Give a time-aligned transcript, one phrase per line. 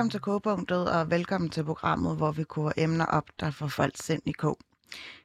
[0.00, 3.96] Velkommen til K-punktet, og velkommen til programmet, hvor vi koger emner op, der får folk
[3.96, 4.44] sendt i K.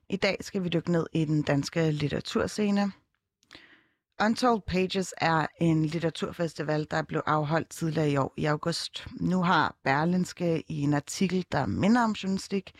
[0.09, 2.91] I dag skal vi dykke ned i den danske litteraturscene.
[4.23, 9.07] Untold Pages er en litteraturfestival, der blev afholdt tidligere i år i august.
[9.19, 12.71] Nu har Berlinske i en artikel, der minder om journalistik,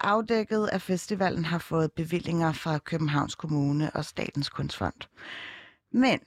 [0.00, 5.08] afdækket, at festivalen har fået bevillinger fra Københavns Kommune og Statens Kunstfond.
[5.92, 6.20] Men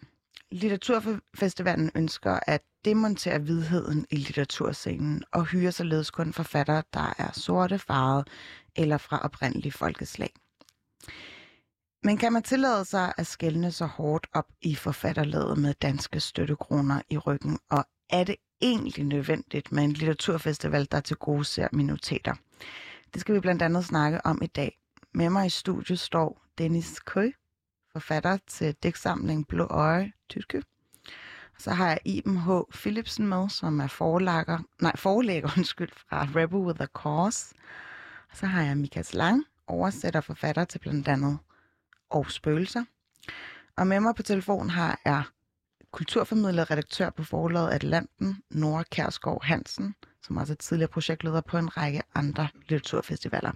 [0.52, 7.80] Litteraturfestivalen ønsker at demontere vidheden i litteraturscenen og hyre således kun forfattere, der er sorte,
[7.80, 8.26] farvede
[8.76, 10.34] eller fra oprindelige folkeslag.
[12.04, 17.02] Men kan man tillade sig at skælne så hårdt op i forfatterlaget med danske støttekroner
[17.10, 22.36] i ryggen, og er det egentlig nødvendigt med en litteraturfestival, der til gode ser minoriteter?
[23.14, 24.80] Det skal vi blandt andet snakke om i dag.
[25.14, 27.32] Med mig i studiet står Dennis Køj,
[27.98, 30.64] forfatter til digtsamling Blå Øje, Tyske.
[31.58, 32.50] Så har jeg Iben H.
[32.72, 37.56] Philipsen med, som er forlægger, nej, forlægger undskyld, fra Rebel with a Cause.
[38.32, 41.38] Og så har jeg Mikas Lang, oversætter forfatter til blandt andet
[42.10, 42.84] og spøgelser.
[43.78, 45.24] Og med mig på telefon har jeg
[45.92, 51.58] kulturformidler og redaktør på forlaget Atlanten, Nora Kærsgaard Hansen, som også er tidligere projektleder på
[51.58, 53.52] en række andre litteraturfestivaler.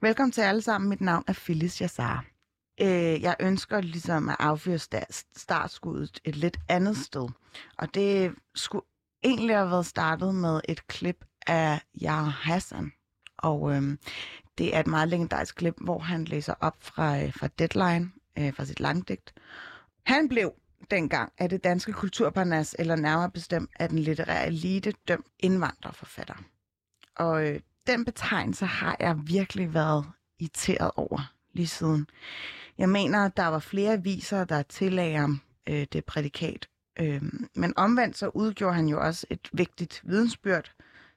[0.00, 0.88] Velkommen til alle sammen.
[0.90, 2.31] Mit navn er Phyllis Jassar.
[2.82, 4.78] Øh, jeg ønsker ligesom at affyre
[5.36, 7.28] startskuddet et lidt andet sted.
[7.78, 8.84] Og det skulle
[9.24, 12.92] egentlig have været startet med et klip af Jar Hassan.
[13.38, 13.98] Og øhm,
[14.58, 18.54] det er et meget legendarisk klip, hvor han læser op fra, øh, fra Deadline, øh,
[18.54, 19.32] fra sit langdigt.
[20.06, 20.52] Han blev
[20.90, 26.34] dengang af det danske kulturparnas, eller nærmere bestemt af den litterære elite, dømt indvandrerforfatter.
[27.16, 30.06] Og øh, den betegnelse har jeg virkelig været
[30.40, 32.06] irriteret over lige siden.
[32.78, 36.68] Jeg mener, at der var flere viser, der tillagde ham øh, det prædikat.
[36.98, 37.22] Øh,
[37.54, 40.72] men omvendt så udgjorde han jo også et vigtigt vidensbyrd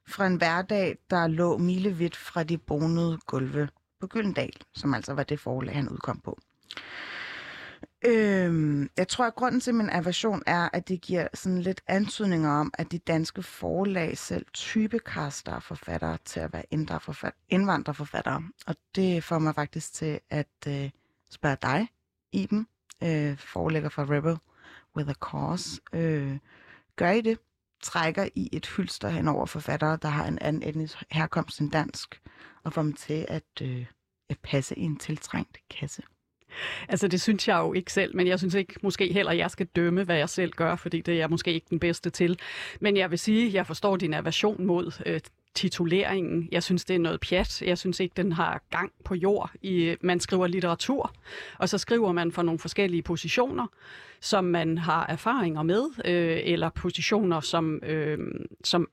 [0.08, 5.24] fra en hverdag, der lå milevidt fra de bonede gulve på Gyldendal, som altså var
[5.24, 6.40] det forlag, han udkom på.
[8.06, 12.50] Øhm, jeg tror, at grunden til min aversion er, at det giver sådan lidt antydninger
[12.50, 16.64] om, at de danske forlag selv typekaster forfattere til at være
[17.50, 18.44] indvandrerforfattere.
[18.68, 20.90] Og det får mig faktisk til at øh,
[21.32, 21.88] spørge dig,
[22.32, 22.68] Iben,
[23.04, 24.38] øh, forelægger for Rebel
[24.96, 25.82] with a Cause.
[25.94, 26.38] Øh,
[26.96, 27.40] gør I det?
[27.84, 32.22] Trækker I et hylster hen over forfattere, der har en anden etnisk herkomst end dansk,
[32.64, 33.86] og får dem til at, øh,
[34.30, 36.02] at passe i en tiltrængt kasse?
[36.90, 39.52] Altså det synes jeg jo ikke selv, men jeg synes ikke måske heller, at jeg
[39.52, 42.40] skal dømme, hvad jeg selv gør, fordi det er jeg måske ikke den bedste til.
[42.82, 45.20] Men jeg vil sige, at jeg forstår din aversion mod øh,
[45.56, 46.50] tituleringen.
[46.52, 47.62] Jeg synes, det er noget pjat.
[47.62, 49.52] Jeg synes ikke, den har gang på jord.
[49.62, 51.16] I, man skriver litteratur,
[51.60, 53.68] og så skriver man for nogle forskellige positioner,
[54.22, 58.20] som man har erfaringer med, øh, eller positioner, som, øh,
[58.64, 58.90] som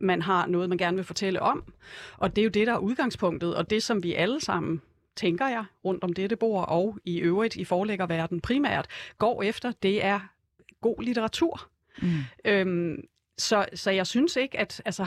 [0.00, 1.72] man har noget, man gerne vil fortælle om.
[2.16, 4.80] Og det er jo det, der er udgangspunktet, og det, som vi alle sammen
[5.16, 8.86] tænker jeg, rundt om dette bord, og i øvrigt i forlæggerverden primært,
[9.18, 10.20] går efter, det er
[10.80, 11.68] god litteratur.
[12.02, 12.08] Mm.
[12.44, 13.04] Øhm,
[13.38, 14.82] så, så jeg synes ikke, at...
[14.84, 15.06] Altså,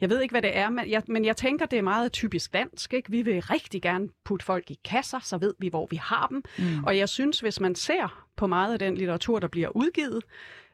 [0.00, 2.52] jeg ved ikke, hvad det er, men jeg, men jeg tænker, det er meget typisk
[2.52, 2.94] dansk.
[2.94, 3.10] Ikke?
[3.10, 6.42] Vi vil rigtig gerne putte folk i kasser, så ved vi, hvor vi har dem.
[6.58, 6.84] Mm.
[6.84, 10.24] Og jeg synes, hvis man ser på meget af den litteratur, der bliver udgivet,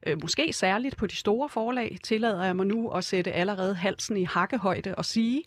[0.06, 4.16] øh, måske særligt på de store forlag, tillader jeg mig nu at sætte allerede halsen
[4.16, 5.42] i hakkehøjde og sige,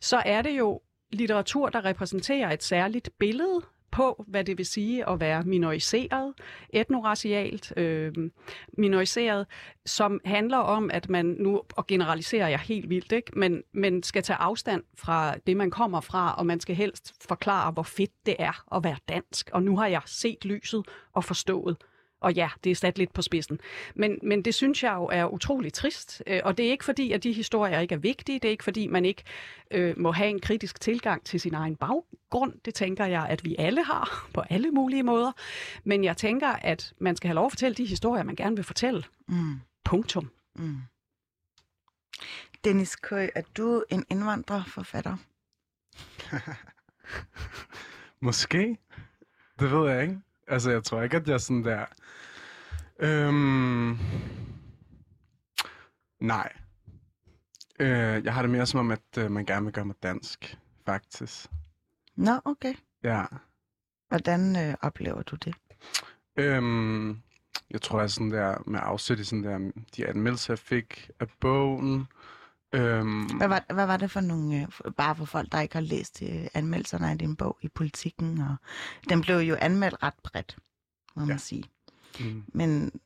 [0.00, 0.80] så er det jo
[1.12, 3.60] litteratur, der repræsenterer et særligt billede
[3.98, 6.34] på, hvad det vil sige at være minoriseret,
[6.70, 8.12] etnoracialt øh,
[8.78, 9.46] minoriseret,
[9.86, 13.38] som handler om, at man nu, og generaliserer jeg helt vildt, ikke?
[13.38, 17.72] Men, men skal tage afstand fra det, man kommer fra, og man skal helst forklare,
[17.72, 19.50] hvor fedt det er at være dansk.
[19.52, 20.82] Og nu har jeg set lyset
[21.12, 21.76] og forstået,
[22.20, 23.60] og ja, det er sat lidt på spidsen.
[23.94, 26.22] Men, men det synes jeg jo er utrolig trist.
[26.26, 28.38] Øh, og det er ikke fordi, at de historier ikke er vigtige.
[28.38, 29.22] Det er ikke fordi, man ikke
[29.70, 32.52] øh, må have en kritisk tilgang til sin egen baggrund.
[32.64, 35.32] Det tænker jeg, at vi alle har på alle mulige måder.
[35.84, 38.64] Men jeg tænker, at man skal have lov at fortælle de historier, man gerne vil
[38.64, 39.04] fortælle.
[39.28, 39.60] Mm.
[39.84, 40.30] Punktum.
[40.56, 40.76] Mm.
[42.64, 45.16] Dennis Køj, er du en indvandrerforfatter?
[48.20, 48.78] Måske.
[49.60, 50.20] Det ved jeg ikke.
[50.48, 51.86] Altså, jeg tror ikke, at jeg sådan der...
[52.98, 53.98] Øhm...
[56.20, 56.52] Nej.
[57.80, 60.58] Øh, jeg har det mere som om, at øh, man gerne vil gøre mig dansk,
[60.86, 61.46] faktisk.
[62.16, 62.74] Nå, okay.
[63.04, 63.24] Ja.
[64.08, 65.54] Hvordan øh, oplever du det?
[66.36, 67.22] Øhm,
[67.70, 71.26] jeg tror, jeg sådan der med afsæt i sådan der, de anmeldelser, jeg fik af
[71.40, 72.06] bogen,
[72.72, 75.80] Øhm, hvad, var, hvad var det for nogle, øh, bare for folk, der ikke har
[75.80, 78.40] læst øh, anmeldelserne af din bog i politikken?
[78.40, 78.56] Og,
[79.08, 80.58] den blev jo anmeldt ret bredt,
[81.16, 81.36] må man ja.
[81.36, 81.64] sige.
[82.20, 82.44] Mm.
[82.48, 83.00] Men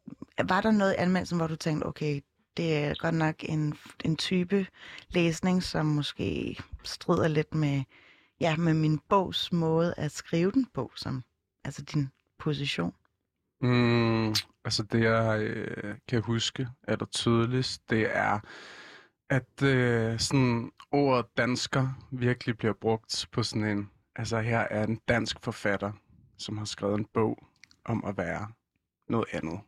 [0.45, 2.21] var der noget i anmeldelsen, hvor du tænkte, okay,
[2.57, 3.75] det er godt nok en,
[4.05, 4.67] en type
[5.09, 7.83] læsning, som måske strider lidt med,
[8.41, 11.25] ja, med min bogs måde at skrive den på, som
[11.65, 12.95] altså din position.
[13.61, 14.29] Mm,
[14.65, 18.41] altså det, jeg øh, kan huske er der tydeligst, det er,
[19.33, 23.91] at øh, sådan ordet dansker virkelig bliver brugt på sådan en...
[24.17, 25.93] Altså her er en dansk forfatter,
[26.39, 27.47] som har skrevet en bog
[27.85, 28.49] om at være
[29.09, 29.61] noget andet.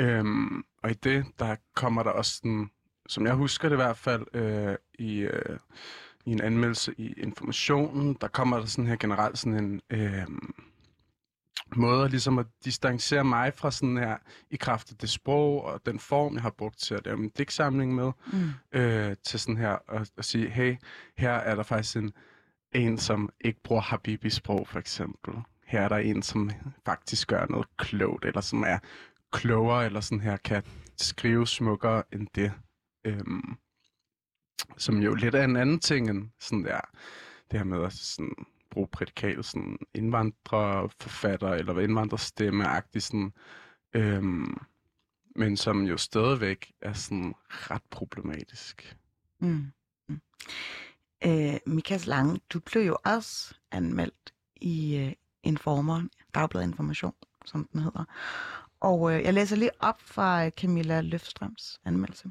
[0.00, 2.70] Øhm, og i det, der kommer der også sådan,
[3.08, 5.58] som jeg husker det i hvert fald, øh, i, øh,
[6.26, 10.26] i en anmeldelse i Informationen, der kommer der sådan her generelt sådan en øh,
[11.76, 14.16] måde ligesom at distancere mig fra sådan her,
[14.50, 17.30] i kraft af det sprog og den form, jeg har brugt til at lave min
[17.38, 18.50] digtsamling med, mm.
[18.72, 20.76] øh, til sådan her at, at sige, hey,
[21.18, 22.12] her er der faktisk en,
[22.74, 25.34] en, som ikke bruger Habibi-sprog, for eksempel.
[25.66, 26.50] Her er der en, som
[26.84, 28.78] faktisk gør noget klogt, eller som er
[29.32, 30.62] klogere, eller sådan her kan
[30.96, 32.52] skrive smukkere end det.
[33.04, 33.56] Øhm,
[34.76, 36.80] som jo lidt er en anden ting end sådan der,
[37.50, 38.34] det her med at sådan
[38.70, 43.32] bruge prædikatet sådan indvandrerforfatter eller indvandrerstemmeagtigt sådan,
[43.94, 44.56] øhm,
[45.36, 48.96] men som jo stadigvæk er sådan ret problematisk.
[49.40, 49.72] Mm.
[50.08, 50.20] Mm.
[51.24, 55.12] Øh, Mikas Lange, du blev jo også anmeldt i øh,
[55.42, 56.02] Informer,
[56.34, 58.04] Dagbladet Information, som den hedder.
[58.80, 62.30] Og øh, jeg læser lige op fra øh, Camilla Løfstrøms anmeldelse.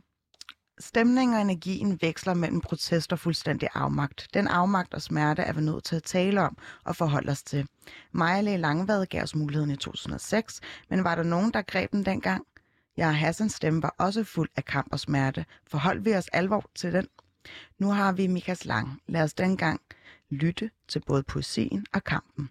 [0.79, 4.27] Stemningen og energien veksler mellem protest og fuldstændig afmagt.
[4.33, 7.67] Den afmagt og smerte er vi nødt til at tale om og forholde os til.
[8.11, 12.45] Maja Langvad gav os muligheden i 2006, men var der nogen, der greb den dengang?
[12.97, 15.45] Ja, Hassans stemme var også fuld af kamp og smerte.
[15.67, 17.07] Forholdt vi os alvor til den?
[17.79, 19.01] Nu har vi Mikas Lang.
[19.07, 19.81] Lad os dengang
[20.29, 22.49] lytte til både poesien og kampen.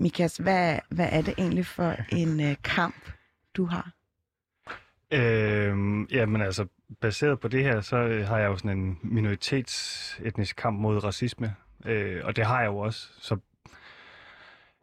[0.00, 3.10] Mikas, hvad, hvad er det egentlig for en øh, kamp,
[3.54, 3.92] du har?
[5.12, 6.66] Øhm, jamen altså,
[7.00, 11.54] baseret på det her, så øh, har jeg jo sådan en minoritetsetnisk kamp mod racisme.
[11.84, 13.08] Øh, og det har jeg jo også.
[13.20, 13.36] Så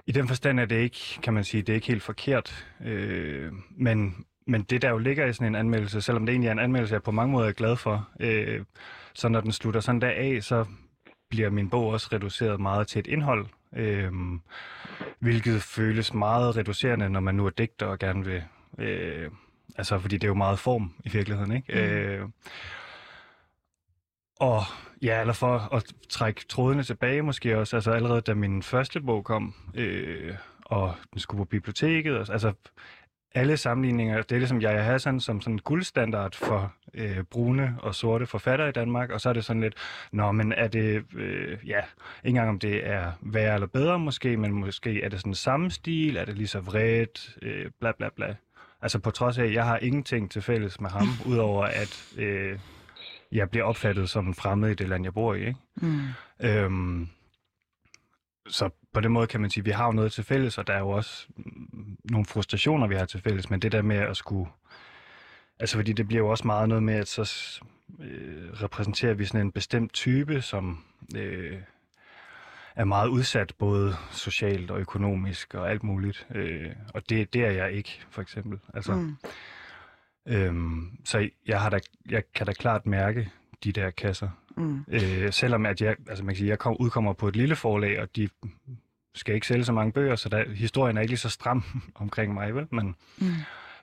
[0.07, 2.67] i den forstand er det ikke, kan man sige, det er ikke helt forkert.
[2.85, 6.51] Øh, men, men det, der jo ligger i sådan en anmeldelse, selvom det egentlig er
[6.51, 8.63] en anmeldelse, jeg på mange måder er glad for, øh,
[9.13, 10.65] så når den slutter sådan der af, så
[11.29, 13.45] bliver min bog også reduceret meget til et indhold.
[13.75, 14.11] Øh,
[15.19, 18.43] hvilket føles meget reducerende, når man nu er digter og gerne vil...
[18.79, 19.31] Øh,
[19.77, 21.73] altså, fordi det er jo meget form i virkeligheden, ikke?
[21.73, 21.79] Mm.
[21.79, 22.29] Øh,
[24.39, 24.61] og
[25.01, 29.23] ja, eller for at trække trådene tilbage måske også, altså allerede da min første bog
[29.23, 30.35] kom, øh,
[30.65, 32.53] og den skulle på biblioteket, altså
[33.35, 38.25] alle sammenligninger, det er ligesom Jaja Hassan som sådan guldstandard for øh, brune og sorte
[38.25, 39.75] forfattere i Danmark, og så er det sådan lidt,
[40.11, 41.87] nå, men er det, øh, ja, ikke
[42.23, 46.17] engang om det er værre eller bedre måske, men måske er det sådan samme stil,
[46.17, 48.35] er det lige så vredt, øh, bla bla bla.
[48.81, 52.59] Altså på trods af, at jeg har ingenting til fælles med ham, udover at øh,
[53.31, 55.59] jeg bliver opfattet som fremmed i det land, jeg bor i, ikke?
[55.75, 56.01] Mm.
[56.39, 57.09] Øhm,
[58.47, 60.67] så på den måde kan man sige, at vi har jo noget til fælles, og
[60.67, 61.27] der er jo også
[62.03, 64.49] nogle frustrationer, vi har til fælles, men det der med at skulle...
[65.59, 67.61] Altså fordi det bliver jo også meget noget med, at så
[67.99, 70.83] øh, repræsenterer vi sådan en bestemt type, som
[71.15, 71.57] øh,
[72.75, 76.27] er meget udsat både socialt og økonomisk og alt muligt.
[76.35, 78.59] Øh, og det, det er jeg ikke, for eksempel.
[78.73, 79.17] Altså, mm.
[80.25, 81.79] øhm, så jeg, har da,
[82.09, 83.31] jeg kan da klart mærke
[83.63, 84.29] de der kasser.
[84.57, 84.85] Mm.
[84.87, 88.01] Øh, selvom at jeg, altså man kan sige, jeg kom, udkommer på et lille forlag,
[88.01, 88.29] og de
[89.15, 91.63] skal ikke sælge så mange bøger, så der, historien er ikke lige så stram
[91.95, 92.67] omkring mig, vel?
[92.71, 93.27] Men, mm.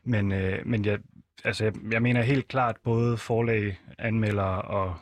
[0.05, 0.99] men, øh, men jeg,
[1.45, 4.97] altså, jeg, jeg mener helt klart, både forlag, anmeldere og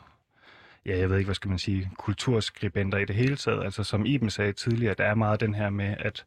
[0.85, 3.63] ja, jeg ved ikke, hvad skal man sige, kulturskribenter i det hele taget.
[3.63, 6.25] Altså som Iben sagde tidligere, der er meget den her med, at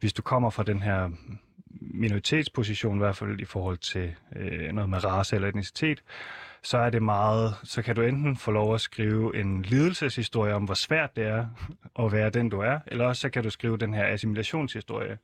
[0.00, 1.10] hvis du kommer fra den her
[1.80, 6.02] minoritetsposition, i hvert fald i forhold til øh, noget med race eller etnicitet,
[6.62, 10.64] så er det meget, så kan du enten få lov at skrive en lidelseshistorie om,
[10.64, 11.46] hvor svært det er
[11.98, 15.18] at være den, du er, eller også så kan du skrive den her assimilationshistorie.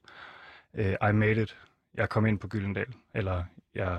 [0.78, 1.56] Uh, I made it.
[1.94, 2.86] Jeg kom ind på Gyldendal.
[3.14, 3.44] Eller
[3.74, 3.98] jeg,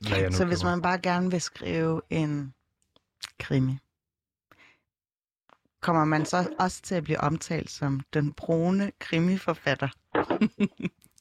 [0.00, 2.54] hvad jeg nu Så hvis man bare gerne vil skrive en
[3.40, 3.78] krimi,
[5.86, 9.88] kommer man så også til at blive omtalt som den brune krimiforfatter?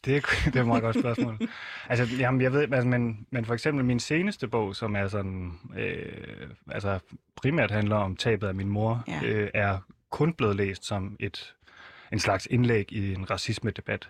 [0.05, 1.39] Det er, det er et meget godt spørgsmål.
[1.89, 5.51] altså, jamen, jeg ved, altså, men, men for eksempel min seneste bog, som er sådan,
[5.77, 6.99] øh, altså
[7.35, 9.21] primært handler om tabet af min mor, ja.
[9.23, 9.77] øh, er
[10.09, 11.55] kun blevet læst som et,
[12.11, 14.09] en slags indlæg i en racisme-debat.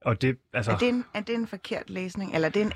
[0.00, 0.72] Og det, altså...
[0.72, 2.72] er, det en, er det en forkert læsning, eller er det en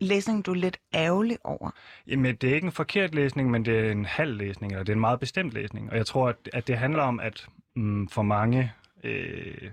[0.00, 1.70] læsning, du er lidt ærgerlig over?
[2.06, 4.92] Jamen, det er ikke en forkert læsning, men det er en halv læsning, eller det
[4.92, 5.90] er en meget bestemt læsning.
[5.90, 7.46] Og jeg tror, at, at det handler om, at
[7.76, 8.72] mm, for mange
[9.04, 9.70] øh,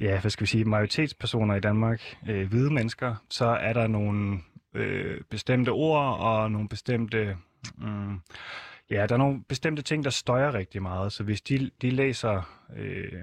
[0.00, 4.38] ja, hvad skal vi sige, majoritetspersoner i Danmark, øh, hvide mennesker, så er der nogle
[4.74, 7.36] øh, bestemte ord og nogle bestemte...
[7.76, 8.20] Mm,
[8.90, 11.12] ja, der er nogle bestemte ting, der støjer rigtig meget.
[11.12, 12.66] Så hvis de, de læser...
[12.76, 13.22] Øh,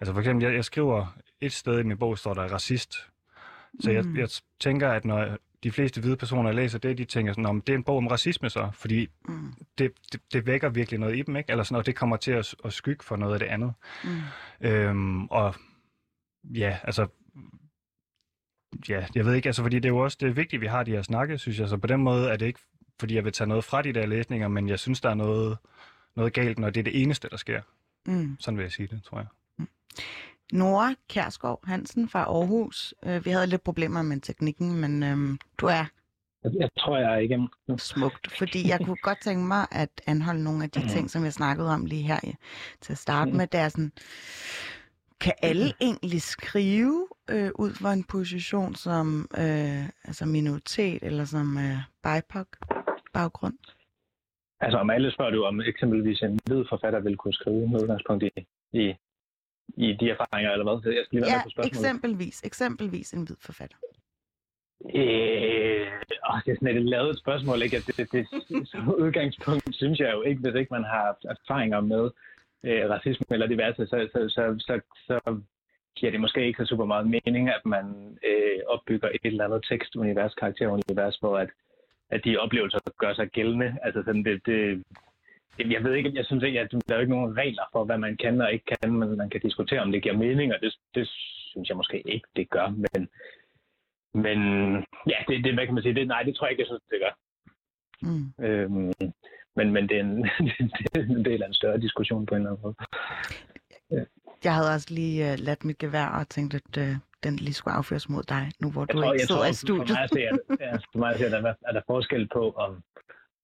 [0.00, 3.08] altså for eksempel, jeg, jeg skriver et sted i min bog, står der racist.
[3.80, 3.96] Så mm.
[3.96, 4.28] jeg, jeg
[4.60, 7.76] tænker, at når de fleste hvide personer læser det, de tænker sådan, om det er
[7.76, 9.52] en bog om racisme så, fordi mm.
[9.78, 11.50] det, det, det vækker virkelig noget i dem, ikke?
[11.50, 13.72] Eller sådan, og det kommer til at, at skygge for noget af det andet.
[14.04, 14.68] Mm.
[14.68, 15.54] Øhm, og
[16.44, 17.06] ja, altså,
[18.88, 20.66] ja, jeg ved ikke, altså, fordi det er jo også det er vigtigt, at vi
[20.66, 22.60] har de her snakke, synes jeg, så på den måde er det ikke,
[23.00, 25.58] fordi jeg vil tage noget fra de der læsninger, men jeg synes, der er noget,
[26.16, 27.62] noget galt, når det er det eneste, der sker.
[28.06, 28.36] Mm.
[28.40, 29.26] Sådan vil jeg sige det, tror jeg.
[29.58, 29.68] Mm.
[30.52, 32.94] Nora Kærskov Hansen fra Aarhus.
[33.06, 35.84] Øh, vi havde lidt problemer med teknikken, men øhm, du er
[36.44, 37.48] jeg tror, jeg er igennem.
[37.78, 40.88] Smukt, fordi jeg kunne godt tænke mig at anholde nogle af de mm.
[40.88, 42.20] ting, som jeg snakkede om lige her
[42.80, 43.36] til at starte mm.
[43.36, 43.46] med.
[43.46, 43.92] Det er sådan,
[45.20, 45.76] kan alle mm.
[45.80, 49.06] egentlig skrive øh, ud fra en position som
[49.38, 53.58] øh, altså minoritet eller som øh, BIPOC-baggrund?
[54.60, 58.22] Altså om alle spørger du, om eksempelvis en hvid forfatter vil kunne skrive med udgangspunkt
[58.24, 58.30] i,
[58.72, 58.94] i
[59.76, 60.92] i de erfaringer, eller hvad?
[60.92, 63.76] Jeg skal lige være ja, med på eksempelvis, eksempelvis en hvid forfatter.
[64.94, 65.86] Øh,
[66.30, 67.76] åh, det er sådan et lavet spørgsmål, ikke?
[67.76, 72.10] Det, det, det, som udgangspunkt synes jeg jo ikke, hvis ikke man har erfaringer med
[72.64, 75.40] øh, racisme eller diverse, så, så, så, så, så
[75.96, 79.64] giver det måske ikke så super meget mening, at man øh, opbygger et eller andet
[79.68, 81.50] tekstunivers, karakterunivers, hvor at,
[82.10, 83.76] at de oplevelser gør sig gældende.
[83.82, 84.84] Altså sådan, det, det,
[85.58, 88.16] jeg ved ikke, jeg synes ikke, at der er ikke nogen regler for, hvad man
[88.16, 91.08] kan og ikke kan, men man kan diskutere, om det giver mening, og det, det
[91.50, 92.66] synes jeg måske ikke, det gør.
[92.68, 93.08] Men,
[94.24, 94.38] men
[95.06, 95.94] ja, det, det, hvad kan man sige?
[95.94, 97.14] Det, nej, det tror jeg ikke, jeg synes, det gør.
[98.02, 98.44] Mm.
[98.44, 98.92] Øhm,
[99.56, 100.16] men, men det, er en,
[100.78, 102.74] det er en del af en større diskussion på en eller anden måde.
[103.90, 104.04] Ja.
[104.44, 107.74] Jeg havde også lige uh, ladt mit gevær og tænkt, at uh, den lige skulle
[107.74, 109.88] afføres mod dig, nu hvor jeg du tror, ikke sidder tror, i studiet.
[109.88, 112.28] For mig at se, at, ja, for mig at se, at der er der forskel
[112.28, 112.82] på, om,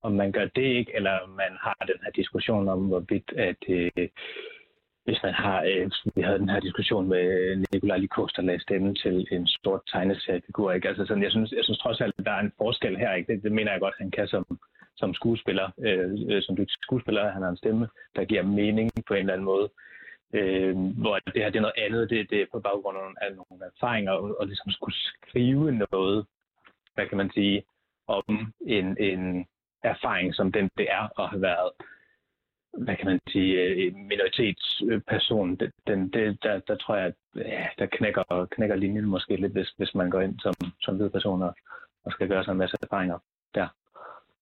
[0.07, 4.09] om man gør det ikke, eller man har den her diskussion om, hvorvidt at øh,
[5.05, 8.95] hvis man har, øh, vi havde den her diskussion med Nikolaj Likos, der lagde stemme
[8.95, 10.89] til en stor tegneseriefigur, ikke?
[10.89, 13.33] Altså sådan, jeg synes, jeg synes trods alt, at der er en forskel her, ikke?
[13.33, 14.59] Det, det mener jeg godt, han kan som,
[14.97, 19.15] som skuespiller, øh, øh som dygtig skuespiller, han har en stemme, der giver mening på
[19.15, 19.69] en eller anden måde.
[20.33, 23.65] Øh, hvor det her det er noget andet, det, det er på baggrund af nogle
[23.75, 26.27] erfaringer, og, og ligesom skulle skrive noget,
[26.95, 27.65] hvad kan man sige,
[28.09, 29.47] om en, en,
[29.85, 31.71] erfaring, som den det er at have været
[32.79, 37.67] hvad kan man sige, øh, minoritetsperson, den, den, det, der, der tror jeg, at ja,
[37.79, 41.43] der knækker, knækker linjen måske lidt, hvis, hvis man går ind som, som hvid person
[41.43, 41.55] og,
[42.05, 43.19] og skal gøre sig en masse erfaringer
[43.55, 43.69] der.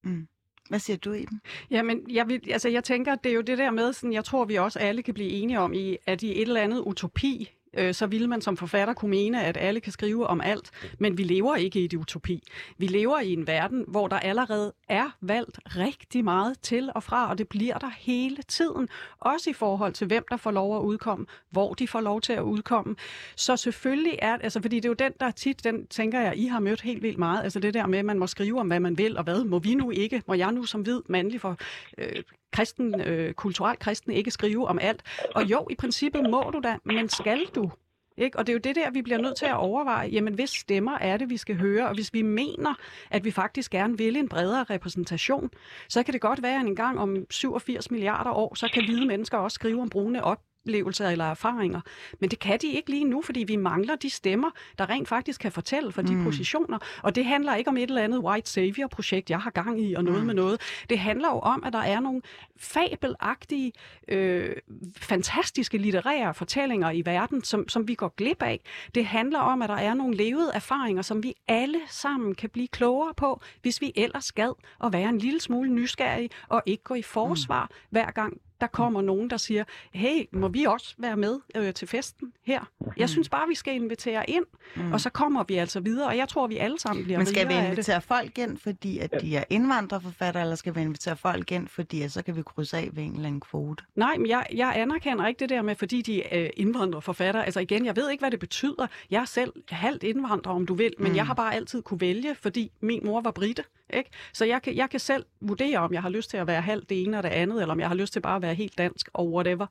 [0.02, 0.28] Mm.
[0.68, 1.40] Hvad siger du, i den?
[1.70, 4.44] Jamen, jeg, vil, altså, jeg tænker, det er jo det der med, sådan, jeg tror,
[4.44, 7.94] vi også alle kan blive enige om, i, at i et eller andet utopi, øh,
[7.94, 11.22] så ville man som forfatter kunne mene, at alle kan skrive om alt, men vi
[11.22, 12.42] lever ikke i et utopi.
[12.78, 17.30] Vi lever i en verden, hvor der allerede er valgt rigtig meget til og fra,
[17.30, 18.88] og det bliver der hele tiden.
[19.20, 22.32] Også i forhold til, hvem der får lov at udkomme, hvor de får lov til
[22.32, 22.96] at udkomme.
[23.36, 26.46] Så selvfølgelig er altså fordi det er jo den, der tit, den tænker jeg, I
[26.46, 28.80] har mødt helt vildt meget, altså det der med, at man må skrive om, hvad
[28.80, 31.56] man vil, og hvad må vi nu ikke, må jeg nu som hvid mandlig for
[31.98, 35.02] øh, kristen, øh, kulturelt kristen ikke skrive om alt.
[35.34, 37.70] Og jo, i princippet må du da, men skal du?
[38.16, 38.38] Ikke?
[38.38, 40.08] Og det er jo det der, vi bliver nødt til at overveje.
[40.08, 41.88] Jamen, hvis stemmer er det, vi skal høre?
[41.88, 42.74] Og hvis vi mener,
[43.10, 45.50] at vi faktisk gerne vil en bredere repræsentation,
[45.88, 49.06] så kan det godt være, at en gang om 87 milliarder år, så kan hvide
[49.06, 51.80] mennesker også skrive om brune op oplevelser eller erfaringer.
[52.20, 55.40] Men det kan de ikke lige nu, fordi vi mangler de stemmer, der rent faktisk
[55.40, 56.24] kan fortælle for de mm.
[56.24, 56.78] positioner.
[57.02, 60.04] Og det handler ikke om et eller andet white savior-projekt, jeg har gang i, og
[60.04, 60.26] noget mm.
[60.26, 60.60] med noget.
[60.90, 62.22] Det handler jo om, at der er nogle
[62.56, 63.72] fabelagtige,
[64.08, 64.56] øh,
[64.96, 68.60] fantastiske litterære fortællinger i verden, som, som vi går glip af.
[68.94, 72.68] Det handler om, at der er nogle levede erfaringer, som vi alle sammen kan blive
[72.68, 74.52] klogere på, hvis vi ellers skal
[74.84, 77.76] at være en lille smule nysgerrige og ikke gå i forsvar mm.
[77.90, 81.88] hver gang der kommer nogen, der siger, hey, må vi også være med øh, til
[81.88, 82.60] festen her?
[82.80, 83.08] Jeg mhm.
[83.08, 84.44] synes bare, vi skal invitere ind,
[84.76, 84.92] mm.
[84.92, 87.48] og så kommer vi altså videre, og jeg tror, vi alle sammen bliver Men skal
[87.48, 91.68] vi invitere folk ind, fordi at de er indvandrerforfattere, eller skal vi invitere folk ind,
[91.68, 93.84] fordi at så kan vi krydse af ved en eller anden kvote?
[93.94, 97.44] Nej, men jeg, jeg anerkender ikke det der med, fordi de er øh, indvandrerforfattere.
[97.44, 98.86] Altså igen, jeg ved ikke, hvad det betyder.
[99.10, 101.16] Jeg er selv halvt indvandrer, om du vil, men mm.
[101.16, 103.64] jeg har bare altid kunne vælge, fordi min mor var brite.
[103.92, 104.10] Ikke?
[104.32, 106.90] Så jeg kan, jeg kan selv vurdere, om jeg har lyst til at være halvt
[106.90, 108.78] det ene og det andet, eller om jeg har lyst til bare at være helt
[108.78, 109.66] dansk og whatever.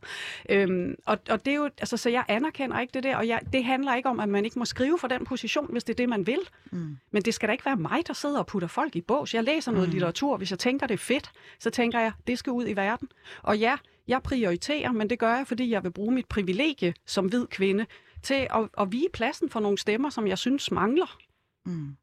[0.50, 3.42] Øhm, og, og det er jo, altså, så jeg anerkender ikke det der, og jeg,
[3.54, 5.98] det handler ikke om, at man ikke må skrive for den position, hvis det er
[5.98, 6.40] det, man vil.
[6.72, 6.98] Mm.
[7.12, 9.34] Men det skal da ikke være mig, der sidder og putter folk i bås.
[9.34, 9.92] Jeg læser noget mm.
[9.92, 13.08] litteratur, hvis jeg tænker, det er fedt, så tænker jeg, det skal ud i verden.
[13.44, 17.26] Og ja, Jeg prioriterer, men det gør jeg, fordi jeg vil bruge mit privilegie som
[17.26, 17.86] hvid kvinde
[18.24, 21.18] til at, at vige pladsen for nogle stemmer, som jeg synes mangler.
[21.66, 21.96] Mm.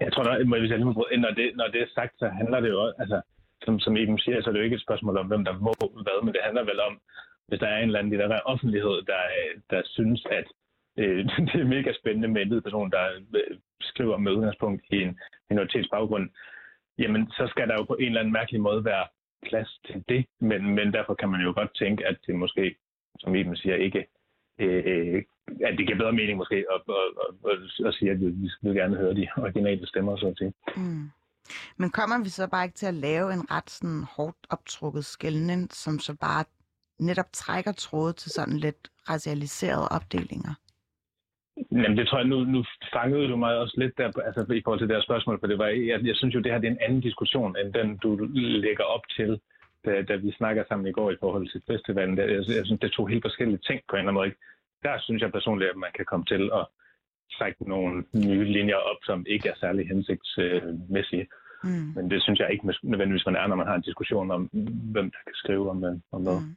[0.00, 2.60] Jeg tror, når, hvis jeg lige må når det, når det er sagt, så handler
[2.60, 3.20] det jo også, altså,
[3.64, 5.72] som, som Iben siger, så er det jo ikke et spørgsmål om, hvem der må
[5.80, 7.00] hvad, men det handler vel om,
[7.48, 9.22] hvis der er en eller anden litterær offentlighed, der,
[9.70, 10.46] der synes, at
[10.98, 15.18] øh, det er mega spændende med en person, der øh, skriver med udgangspunkt i en
[15.50, 16.30] minoritetsbaggrund,
[16.98, 19.06] jamen så skal der jo på en eller anden mærkelig måde være
[19.48, 22.76] plads til det, men, men derfor kan man jo godt tænke, at det måske,
[23.18, 24.06] som Iben siger, ikke
[24.58, 25.22] øh,
[25.66, 28.74] at det giver bedre mening måske at, at, at, at sige, at vi, vi vil
[28.74, 30.52] gerne høre de originale stemmer, så at sige.
[30.76, 31.10] Mm.
[31.76, 35.72] Men kommer vi så bare ikke til at lave en ret sådan hårdt optrukket skældning,
[35.72, 36.44] som så bare
[37.00, 40.54] netop trækker tråde til sådan lidt racialiserede opdelinger?
[41.72, 44.80] Jamen, det tror jeg, nu, nu fangede du mig også lidt der, altså i forhold
[44.80, 46.72] til det her spørgsmål, for det var, jeg, jeg synes jo, det her det er
[46.72, 49.40] en anden diskussion, end den, du lægger op til,
[49.86, 52.18] da, da vi snakker sammen i går i forhold til festivalen.
[52.18, 54.34] Jeg, jeg, jeg synes, det er to helt forskellige ting på en eller anden måde.
[54.82, 56.64] Der synes jeg personligt, at man kan komme til at
[57.38, 61.26] trække nogle nye linjer op, som ikke er særlig hensigtsmæssige.
[61.64, 61.92] Mm.
[61.96, 64.42] Men det synes jeg ikke nødvendigvis, man er, når man har en diskussion om,
[64.94, 66.42] hvem der kan skrive om, om noget.
[66.42, 66.56] Mm.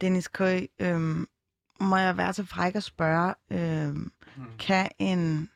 [0.00, 1.26] Dennis Køj, øhm,
[1.80, 4.44] må jeg være så fræk at spørge, øhm, mm.
[4.58, 5.50] kan en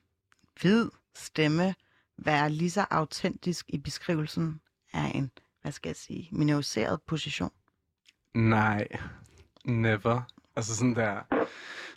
[0.60, 1.74] hvid stemme
[2.18, 4.60] være lige så autentisk i beskrivelsen
[4.92, 5.30] af en,
[5.62, 7.50] hvad skal jeg sige, minoriseret position?
[8.34, 8.88] Nej,
[9.64, 10.22] never.
[10.56, 11.22] Altså sådan der,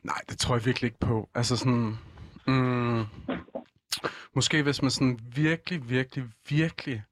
[0.04, 1.30] nej, det tror jeg virkelig ikke på.
[1.36, 1.98] Altså sådan,
[2.48, 3.06] mm,
[4.36, 7.04] måske hvis man sådan virkelig, virkelig, virkelig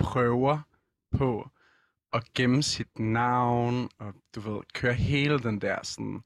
[0.00, 0.58] prøver
[1.16, 1.48] på
[2.12, 6.22] at gemme sit navn, og du ved, køre hele den der sådan,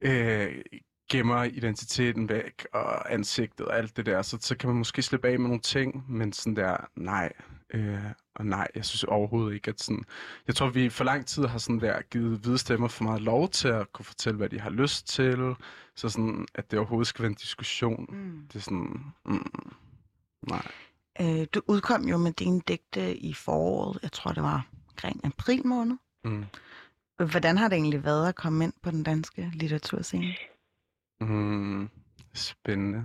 [0.00, 0.62] øh,
[1.10, 5.28] gemmer identiteten væk, og ansigtet og alt det der, så, så kan man måske slippe
[5.28, 7.32] af med nogle ting, men sådan der, nej,
[7.74, 8.04] øh,
[8.34, 10.04] og nej, jeg synes overhovedet ikke, at sådan...
[10.46, 13.48] Jeg tror, vi for lang tid har sådan der givet hvide stemmer for meget lov
[13.48, 15.54] til at kunne fortælle, hvad de har lyst til.
[15.96, 18.06] Så sådan, at det overhovedet skal være en diskussion.
[18.08, 18.46] Mm.
[18.48, 19.04] Det er sådan...
[19.24, 19.52] Mm,
[20.48, 20.66] nej.
[21.20, 23.98] Øh, du udkom jo med dine digte i foråret.
[24.02, 25.96] Jeg tror, det var omkring april måned.
[26.24, 26.44] Mm.
[27.30, 30.34] Hvordan har det egentlig været at komme ind på den danske litteraturscene?
[31.20, 31.88] Mm,
[32.34, 33.04] spændende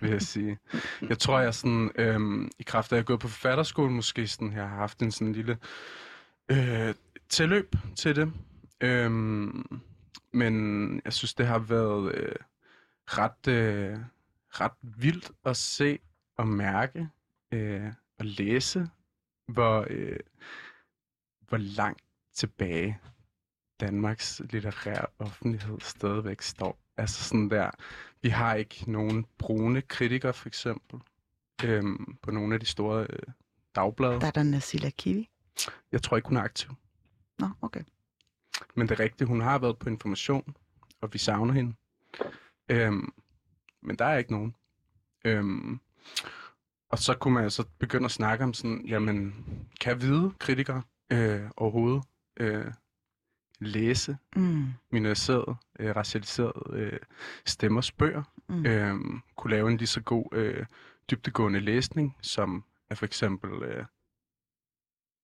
[0.00, 0.58] vil jeg sige.
[1.08, 4.26] Jeg tror, jeg sådan, øhm, i kraft af at jeg er gået på forfatterskolen, måske
[4.26, 5.58] sådan, jeg har haft en sådan lille
[6.50, 6.94] øh,
[7.28, 8.32] tilløb til det.
[8.80, 9.80] Øhm,
[10.32, 12.36] men jeg synes, det har været øh,
[13.06, 13.98] ret, øh,
[14.48, 15.98] ret vildt at se
[16.36, 17.08] og mærke
[17.52, 18.88] øh, og læse,
[19.46, 20.20] hvor, øh,
[21.48, 22.02] hvor langt
[22.34, 23.00] tilbage
[23.80, 26.78] Danmarks litterære offentlighed stadigvæk står.
[26.96, 27.70] Altså sådan der,
[28.22, 31.00] vi har ikke nogen brune kritikere, for eksempel,
[31.64, 33.18] øhm, på nogle af de store øh,
[33.74, 34.20] dagblade.
[34.20, 35.28] Der er der Nasila Kiwi.
[35.92, 36.70] Jeg tror ikke, hun er aktiv.
[37.38, 37.82] Nå, okay.
[38.74, 40.56] Men det er rigtigt, hun har været på information,
[41.00, 41.74] og vi savner hende.
[42.68, 43.12] Øhm,
[43.82, 44.54] men der er ikke nogen.
[45.24, 45.80] Øhm,
[46.90, 49.34] og så kunne man så begynde at snakke om sådan, jamen,
[49.80, 52.02] kan hvide kritikere øh, overhovedet
[52.40, 52.72] øh,
[53.60, 54.66] læse mm.
[54.90, 56.98] minoriserede, øh, racialiserede øh,
[57.46, 58.66] stemmers bøger, mm.
[58.66, 58.94] øh,
[59.36, 60.66] kunne lave en lige så god øh,
[61.10, 63.84] dybtegående læsning, som er for eksempel øh,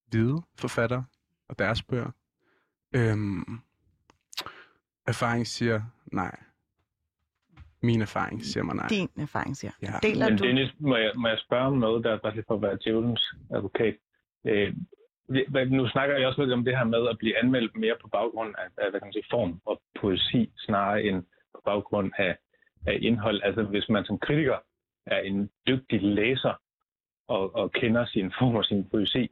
[0.06, 1.04] hvide forfattere
[1.48, 2.10] og deres bøger.
[2.94, 3.16] Øh,
[5.06, 6.36] erfaring siger nej.
[7.82, 8.86] Min erfaring siger mig nej.
[8.88, 9.72] Din erfaring siger.
[9.82, 9.92] Ja.
[10.02, 12.62] Deler Men Dennis, må jeg, må jeg spørge om noget, der bare lige for at
[12.62, 13.96] være djævelens advokat?
[14.46, 14.74] Øh,
[15.70, 18.54] nu snakker jeg også lidt om det her med at blive anmeldt mere på baggrund
[18.58, 21.22] af, af hvad kan man sige, form og poesi, snarere end
[21.54, 22.36] på baggrund af,
[22.86, 23.40] af indhold.
[23.44, 24.58] Altså hvis man som kritiker
[25.06, 26.60] er en dygtig læser
[27.28, 29.30] og, og kender sin form og sin poesi,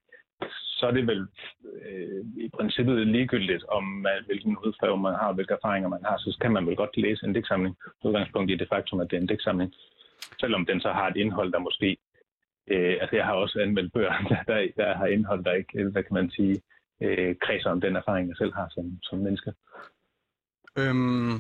[0.50, 1.26] så er det vel
[1.64, 6.38] øh, i princippet ligegyldigt, om man, hvilken udfærd man har, hvilke erfaringer man har, så
[6.40, 7.76] kan man vel godt læse en digtsamling.
[8.04, 9.74] Udgangspunkt i det faktum, at det er en digtsamling.
[10.40, 11.96] Selvom den så har et indhold, der måske
[12.72, 16.02] Øh, altså jeg har også anmeldt bøger, der, der, der har indhold, der ikke, hvad
[16.02, 16.62] kan man sige,
[17.02, 19.52] øh, kredser om den erfaring, jeg selv har som, som menneske.
[20.78, 21.32] Øhm,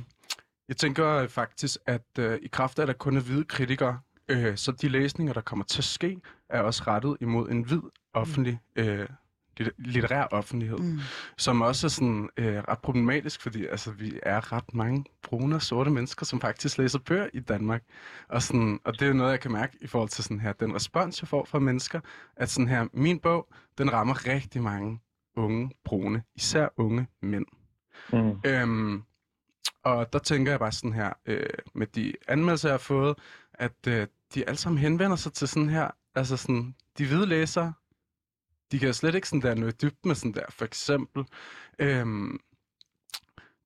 [0.68, 4.56] jeg tænker faktisk, at øh, i kraft af, at der kun er hvide kritikere, øh,
[4.56, 7.82] så de læsninger, der kommer til at ske, er også rettet imod en hvid
[8.14, 9.08] offentlig øh,
[9.78, 10.98] litterær offentlighed, mm.
[11.38, 15.62] som også er sådan øh, ret problematisk, fordi altså, vi er ret mange brune og
[15.62, 17.82] sorte mennesker, som faktisk læser bøger i Danmark.
[18.28, 20.52] Og, sådan, og det er jo noget, jeg kan mærke i forhold til sådan her,
[20.52, 22.00] den respons, jeg får fra mennesker,
[22.36, 23.48] at sådan her, min bog,
[23.78, 25.00] den rammer rigtig mange
[25.36, 27.46] unge brune, især unge mænd.
[28.12, 28.40] Mm.
[28.46, 29.02] Øhm,
[29.84, 33.18] og der tænker jeg bare sådan her, øh, med de anmeldelser, jeg har fået,
[33.54, 37.72] at øh, de alle sammen henvender sig til sådan her, altså sådan, de hvide læsere,
[38.72, 40.46] de kan slet ikke sådan der nå i dybden med sådan der.
[40.50, 41.24] For eksempel,
[41.78, 42.40] øhm,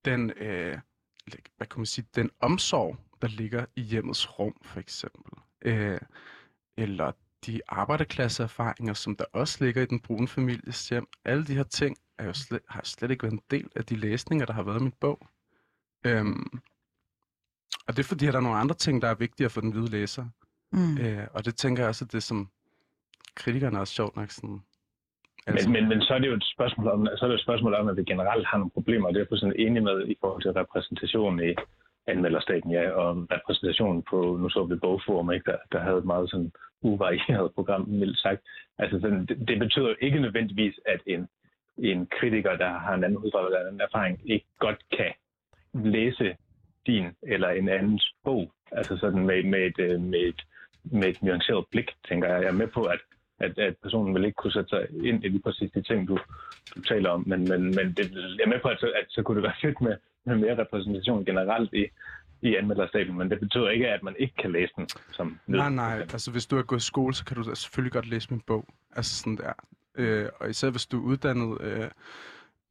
[0.05, 0.79] den, øh,
[1.57, 5.33] hvad kan man sige, den omsorg, der ligger i hjemmets rum, for eksempel.
[5.63, 6.01] Øh,
[6.77, 7.13] eller
[7.47, 11.07] de arbejderklasseerfaringer, som der også ligger i den brune families hjem.
[11.25, 13.97] Alle de her ting er jo slet, har slet ikke været en del af de
[13.97, 15.29] læsninger, der har været i min bog.
[16.07, 16.61] Øhm,
[17.87, 19.71] og det er fordi, at der er nogle andre ting, der er vigtigere for den
[19.71, 20.29] hvide læser.
[20.73, 20.99] Mm.
[20.99, 22.51] Øh, og det tænker jeg også, at det som
[23.35, 24.63] kritikerne også sjovt nok sådan...
[25.47, 27.75] Men, men, men så er det jo et spørgsmål om, så er det et spørgsmål
[27.75, 30.17] om, at vi generelt har nogle problemer, og det er jeg fuldstændig enig med i
[30.21, 31.55] forhold til repræsentation i
[32.07, 36.31] anmelderstaten, ja, og repræsentation på, nu så vi bogforum, ikke, der, der havde et meget
[36.31, 38.41] sådan uvarieret program, mildt sagt.
[38.79, 41.29] Altså sådan, det, det betyder jo ikke nødvendigvis, at en,
[41.79, 45.13] en kritiker, der har en anden udfordring eller en anden erfaring, ikke godt kan
[45.75, 46.37] læse
[46.87, 48.53] din eller en andens bog.
[48.73, 50.43] Altså sådan med, med, et, øh, med, et,
[50.85, 52.43] med et nuanceret blik, tænker jeg.
[52.43, 53.01] Jeg er med på, at,
[53.41, 56.19] at, at personen vil ikke kunne sætte sig ind i lige præcis de ting, du,
[56.75, 57.25] du taler om.
[57.27, 59.61] Men, men, men det, jeg er med på, at, så, at så kunne det være
[59.63, 59.97] fedt med,
[60.27, 61.87] med mere repræsentation generelt i,
[62.43, 65.59] i anmelderstaben, men det betyder ikke, at man ikke kan læse den som nød.
[65.59, 65.99] Nej, nej.
[66.01, 68.65] Altså, hvis du har gået i skole, så kan du selvfølgelig godt læse min bog.
[68.97, 69.53] Altså sådan der.
[69.99, 71.89] Øh, og især hvis du er uddannet øh,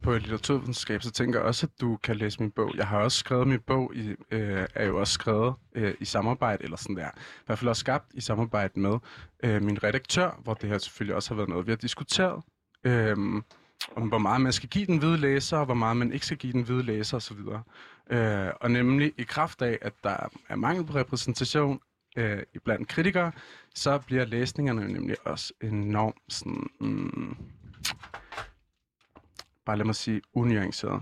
[0.04, 2.72] på litteraturvidenskab, så tænker jeg også, at du kan læse min bog.
[2.76, 6.64] Jeg har også skrevet min bog, i, øh, er jo også skrevet øh, i samarbejde,
[6.64, 7.10] eller sådan der.
[7.18, 8.98] I hvert fald også skabt i samarbejde med
[9.44, 12.44] øh, min redaktør, hvor det her selvfølgelig også har været noget, vi har diskuteret.
[12.84, 13.18] Øh,
[13.96, 16.38] om hvor meget man skal give den hvide læser, og hvor meget man ikke skal
[16.38, 17.38] give den hvide læser osv.
[18.10, 21.80] Øh, og nemlig i kraft af, at der er mangel på repræsentation
[22.18, 23.32] øh, blandt kritikere,
[23.76, 27.38] så bliver læsningerne nemlig også enormt sådan, mm,
[29.66, 31.02] bare lad mig sige, unuanceret.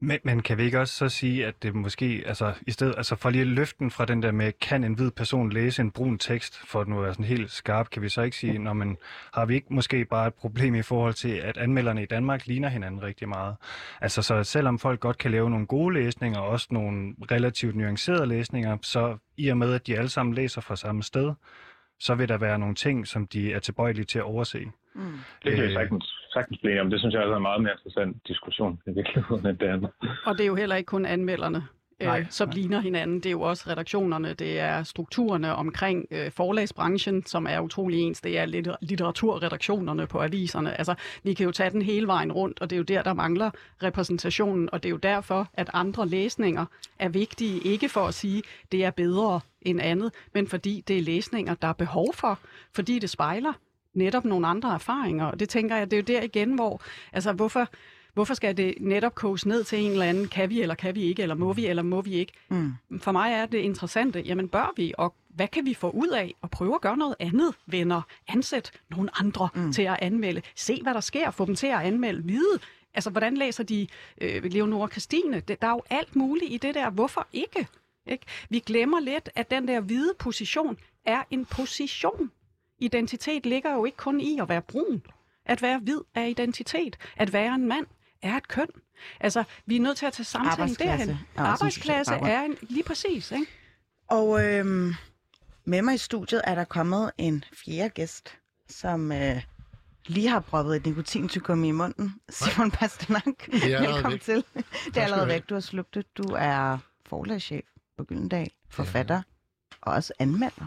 [0.00, 3.16] Men, men kan vi ikke også så sige, at det måske, altså i stedet, altså
[3.16, 5.90] for lige at løfte den fra den der med, kan en hvid person læse en
[5.90, 8.72] brun tekst, for at nu er sådan helt skarp, kan vi så ikke sige, når
[8.72, 8.96] man
[9.34, 12.68] har vi ikke måske bare et problem i forhold til, at anmelderne i Danmark ligner
[12.68, 13.56] hinanden rigtig meget?
[14.00, 18.26] Altså så selvom folk godt kan lave nogle gode læsninger, og også nogle relativt nuancerede
[18.26, 21.32] læsninger, så i og med, at de alle sammen læser fra samme sted,
[22.00, 24.64] så vil der være nogle ting, som de er tilbøjelige til at overse.
[24.94, 25.18] Mm.
[25.44, 25.72] Det kan Øh.
[25.72, 26.90] sagtens, sagtens blive om.
[26.90, 29.90] Det synes jeg også er en meget mere interessant diskussion i virkeligheden end det andet.
[30.26, 31.62] Og det er jo heller ikke kun anmelderne,
[32.00, 32.54] Nej, øh, som nej.
[32.56, 33.16] ligner hinanden.
[33.16, 38.20] Det er jo også redaktionerne, det er strukturerne omkring øh, forlagsbranchen, som er utrolig ens.
[38.20, 40.78] Det er litter- litteraturredaktionerne på aviserne.
[40.78, 40.94] Altså,
[41.24, 43.50] vi kan jo tage den hele vejen rundt, og det er jo der, der mangler
[43.82, 44.68] repræsentationen.
[44.72, 46.64] Og det er jo derfor, at andre læsninger
[46.98, 47.60] er vigtige.
[47.60, 51.68] Ikke for at sige, det er bedre end andet, men fordi det er læsninger, der
[51.68, 52.38] er behov for.
[52.74, 53.52] Fordi det spejler
[53.96, 55.26] netop nogle andre erfaringer.
[55.26, 56.82] Og det tænker jeg, det er jo der igen, hvor,
[57.12, 57.68] altså hvorfor,
[58.14, 61.02] hvorfor skal det netop koges ned til en eller anden, kan vi eller kan vi
[61.02, 62.32] ikke, eller må vi eller må vi ikke?
[62.48, 62.72] Mm.
[62.98, 66.34] For mig er det interessante, jamen bør vi, og hvad kan vi få ud af
[66.42, 68.02] at prøve at gøre noget andet, venner?
[68.28, 69.72] Ansæt nogle andre mm.
[69.72, 70.42] til at anmelde.
[70.54, 71.30] Se, hvad der sker.
[71.30, 72.24] Få dem til at anmelde.
[72.24, 72.58] Vide,
[72.94, 73.86] altså hvordan læser de
[74.20, 75.40] øh, Leonora Christine?
[75.40, 76.90] Det, der er jo alt muligt i det der.
[76.90, 77.66] Hvorfor ikke?
[78.06, 78.26] ikke?
[78.48, 82.30] Vi glemmer lidt, at den der hvide position er en position.
[82.78, 85.02] Identitet ligger jo ikke kun i at være brun.
[85.44, 86.96] At være hvid er identitet.
[87.16, 87.86] At være en mand
[88.22, 88.66] er et køn.
[89.20, 91.08] Altså, vi er nødt til at tage samtalen Arbejdsklasse derhen.
[91.36, 93.46] er en Arbejdsklasse er en, lige præcis, ikke?
[94.08, 94.94] Og øhm,
[95.64, 99.42] med mig i studiet er der kommet en fjerde gæst, som øh,
[100.06, 102.14] lige har proppet et nikotintyggummi i munden.
[102.28, 104.20] Simon Pasternak, er velkommen væk.
[104.20, 104.44] til.
[104.84, 106.16] Det er allerede væk, du har slugt det.
[106.16, 107.64] Du er forlagschef
[107.98, 109.22] på Gyldendal, forfatter
[109.80, 110.66] og også anmelder.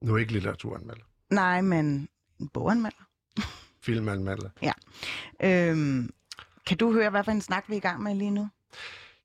[0.00, 1.04] Nu er ikke litteraturanmelder.
[1.30, 2.08] Nej, men
[2.40, 3.04] en boganmelder.
[3.84, 4.50] Filmanmelder.
[5.42, 6.10] Øhm,
[6.66, 8.48] kan du høre, hvad for en snak vi er i gang med lige nu?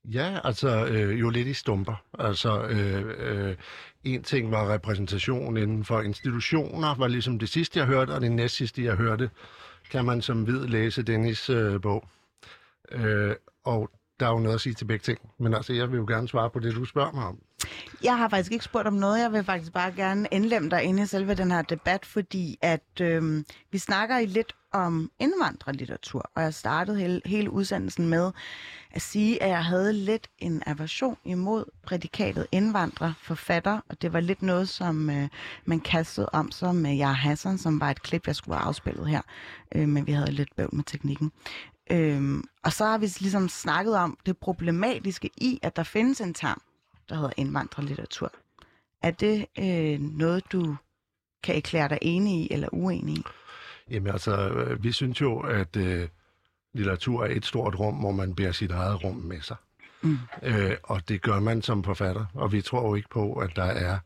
[0.06, 2.04] Ja, altså øh, jo lidt i stumper.
[2.20, 3.56] Altså øh, øh,
[4.04, 8.32] en ting var repræsentation inden for institutioner, var ligesom det sidste, jeg hørte, og det
[8.32, 9.30] næst sidste, jeg hørte,
[9.92, 12.08] kan man som hvid læse Dennis øh, bog.
[12.92, 15.20] Øh, og der er jo noget at sige til begge ting.
[15.38, 17.40] Men altså, jeg vil jo gerne svare på det, du spørger mig om.
[18.04, 19.20] Jeg har faktisk ikke spurgt om noget.
[19.20, 23.02] Jeg vil faktisk bare gerne indlemme dig ind i selve den her debat, fordi at
[23.02, 28.32] øh, vi snakker i lidt om indvandrerlitteratur, og jeg startede hele, hele udsendelsen med
[28.92, 34.20] at sige, at jeg havde lidt en aversion imod prædikatet indvandrer, forfatter, og det var
[34.20, 35.28] lidt noget, som øh,
[35.66, 39.08] man kastede om sig med Jeg Hassan, som var et klip, jeg skulle have afspillet
[39.08, 39.22] her,
[39.76, 41.32] øh, men vi havde lidt bøvl med teknikken.
[41.92, 46.34] Øhm, og så har vi ligesom snakket om det problematiske i, at der findes en
[46.34, 46.62] term,
[47.10, 48.32] der hedder indvandrerlitteratur.
[49.02, 50.76] Er det øh, noget, du
[51.44, 53.24] kan erklære dig enig i eller uenig i?
[53.90, 56.08] Jamen altså, øh, vi synes jo, at øh,
[56.74, 59.56] litteratur er et stort rum, hvor man bærer sit eget rum med sig.
[60.02, 60.18] Mm.
[60.44, 62.26] Øh, og det gør man som forfatter.
[62.34, 64.00] Og vi tror jo ikke på, at der er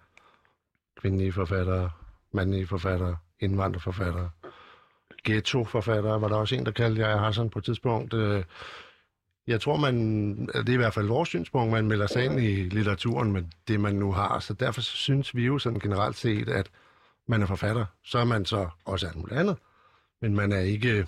[1.01, 1.89] kvindelige forfattere,
[2.31, 4.29] mandlige forfattere, indvandrerforfattere,
[5.23, 8.13] ghetto-forfattere, var der også en, der kaldte jeg Hassan på et tidspunkt.
[8.13, 8.43] Øh,
[9.49, 9.95] jeg tror, man,
[10.47, 13.79] det er i hvert fald vores synspunkt, man melder sig ind i litteraturen med det,
[13.79, 14.39] man nu har.
[14.39, 16.69] Så derfor synes vi jo sådan generelt set, at
[17.27, 17.85] man er forfatter.
[18.03, 19.57] Så er man så også alt muligt andet.
[20.21, 21.07] Men man er ikke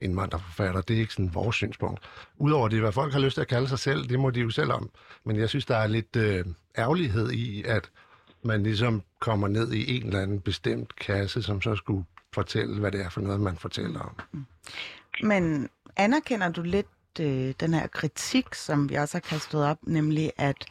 [0.00, 0.80] indvandrerforfatter.
[0.80, 2.00] Det er ikke sådan vores synspunkt.
[2.38, 4.50] Udover det, hvad folk har lyst til at kalde sig selv, det må de jo
[4.50, 4.90] selv om.
[5.24, 6.44] Men jeg synes, der er lidt øh,
[6.78, 7.90] ærgerlighed i, at
[8.42, 12.92] man ligesom kommer ned i en eller anden bestemt kasse, som så skulle fortælle, hvad
[12.92, 14.44] det er for noget, man fortæller om.
[15.22, 16.86] Men anerkender du lidt
[17.20, 20.66] øh, den her kritik, som vi også har kastet op, nemlig at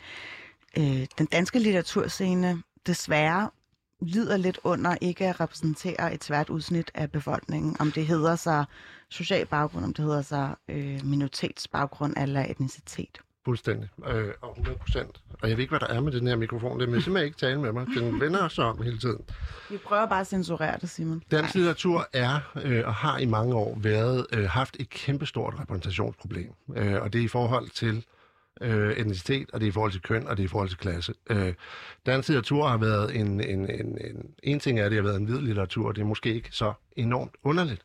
[0.77, 3.49] øh, den danske litteraturscene desværre
[4.01, 8.65] lider lidt under ikke at repræsentere et svært udsnit af befolkningen, om det hedder sig
[9.09, 13.19] social baggrund, om det hedder sig øh, minoritetsbaggrund eller etnicitet.
[13.45, 13.89] Fuldstændig.
[14.07, 15.21] Øh, og 100 procent.
[15.41, 16.79] Og jeg ved ikke, hvad der er med den her mikrofon.
[16.79, 17.87] Det vil simpelthen ikke tale med mig.
[17.95, 19.21] Den vender sig om hele tiden.
[19.69, 21.21] Vi prøver bare at censurere det, Simon.
[21.31, 26.49] Dansk litteratur er øh, og har i mange år været øh, haft et kæmpestort repræsentationsproblem.
[26.75, 28.05] Øh, og det er i forhold til
[28.61, 30.77] øh, etnicitet, og det er i forhold til køn, og det er i forhold til
[30.77, 31.13] klasse.
[31.29, 31.53] Øh,
[32.05, 34.29] dansk litteratur har været en, en, en, en...
[34.43, 36.49] En ting er, at det har været en hvid litteratur, og det er måske ikke
[36.51, 37.81] så enormt underligt.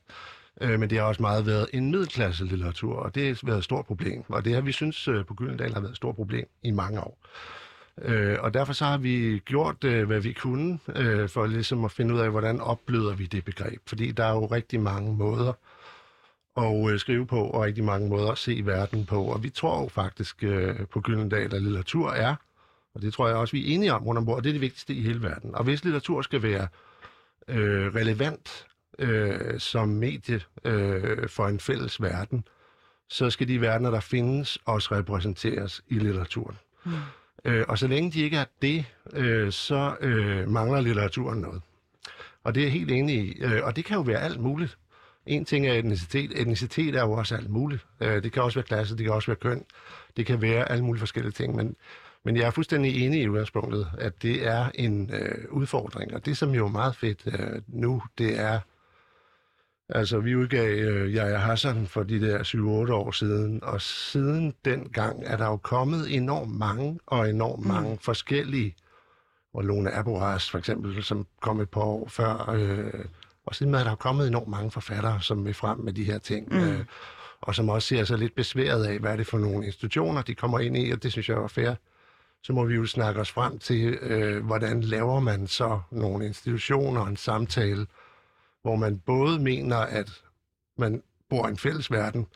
[0.61, 3.65] Øh, men det har også meget været en middelklasse litteratur, og det har været et
[3.65, 4.25] stort problem.
[4.29, 7.01] Og det har vi synes øh, på Gyldendal har været et stort problem i mange
[7.01, 7.19] år.
[8.03, 11.93] Øh, og derfor så har vi gjort, øh, hvad vi kunne, øh, for ligesom at
[11.93, 13.81] finde ud af, hvordan opbløder vi det begreb.
[13.87, 15.53] Fordi der er jo rigtig mange måder
[16.57, 19.25] at øh, skrive på, og rigtig mange måder at se verden på.
[19.25, 22.35] Og vi tror jo faktisk øh, på Gyldendal, at litteratur er,
[22.95, 24.61] og det tror jeg også, vi er enige om rundt om bordet, det er det
[24.61, 25.55] vigtigste i hele verden.
[25.55, 26.69] Og hvis litteratur skal være
[27.49, 28.67] øh, relevant
[28.99, 32.45] øh, som medie øh, for en fælles verden,
[33.09, 36.59] så skal de verdener, der findes, også repræsenteres i litteraturen.
[36.85, 36.93] Mm.
[37.45, 41.63] Øh, og så længe de ikke er det, øh, så øh, mangler litteraturen noget.
[42.45, 43.43] Og det er jeg helt enig i.
[43.43, 44.79] Øh, og det kan jo være alt muligt.
[45.27, 46.41] En ting er etnicitet.
[46.41, 47.87] Etnicitet er jo også alt muligt.
[48.01, 49.65] Øh, det kan også være klasse, det kan også være køn.
[50.17, 51.57] Det kan være alle mulige forskellige ting.
[51.57, 51.77] Men,
[52.25, 56.15] men jeg er fuldstændig enig i udgangspunktet, at det er en øh, udfordring.
[56.15, 58.61] Og det, som jo er meget fedt øh, nu, det er,
[59.93, 62.43] Altså, vi udgav øh, Jaja Hassan for de der
[62.89, 67.67] 7-8 år siden, og siden den gang er der jo kommet enormt mange og enormt
[67.67, 67.99] mange mm.
[67.99, 68.75] forskellige,
[69.55, 73.05] og Lone Aboras for eksempel, som kom et par år før, øh,
[73.47, 76.19] og siden er der jo kommet enormt mange forfattere, som vil frem med de her
[76.19, 76.59] ting, mm.
[76.59, 76.85] øh,
[77.41, 80.35] og som også ser sig lidt besværet af, hvad er det for nogle institutioner, de
[80.35, 81.75] kommer ind i, og det synes jeg var fair.
[82.43, 87.07] Så må vi jo snakke os frem til, øh, hvordan laver man så nogle institutioner,
[87.07, 87.87] en samtale,
[88.63, 90.11] hvor man både mener, at
[90.79, 92.27] man bor i en fælles verden.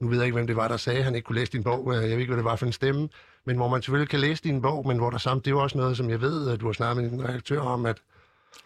[0.00, 1.64] Nu ved jeg ikke, hvem det var, der sagde, at han ikke kunne læse din
[1.64, 1.92] bog.
[1.94, 3.08] Jeg ved ikke, hvad det var for en stemme.
[3.46, 5.62] Men hvor man selvfølgelig kan læse din bog, men hvor der samt, det er jo
[5.62, 7.96] også noget, som jeg ved, at du har snakket med din redaktør om, at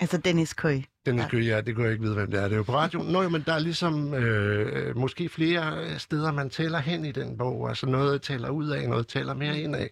[0.00, 0.80] Altså Dennis Køj.
[1.06, 1.28] Dennis ja.
[1.28, 2.44] Køj, ja, det kunne jeg ikke vide, hvem det er.
[2.44, 3.02] Det er jo på radio.
[3.02, 7.38] Nå, jo, men der er ligesom øh, måske flere steder, man tæller hen i den
[7.38, 7.68] bog.
[7.68, 9.90] Altså noget taler ud af, noget taler mere ind af.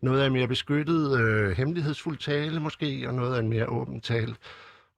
[0.00, 4.34] Noget er mere beskyttet, øh, hemmelighedsfuld tale måske, og noget er en mere åben tale.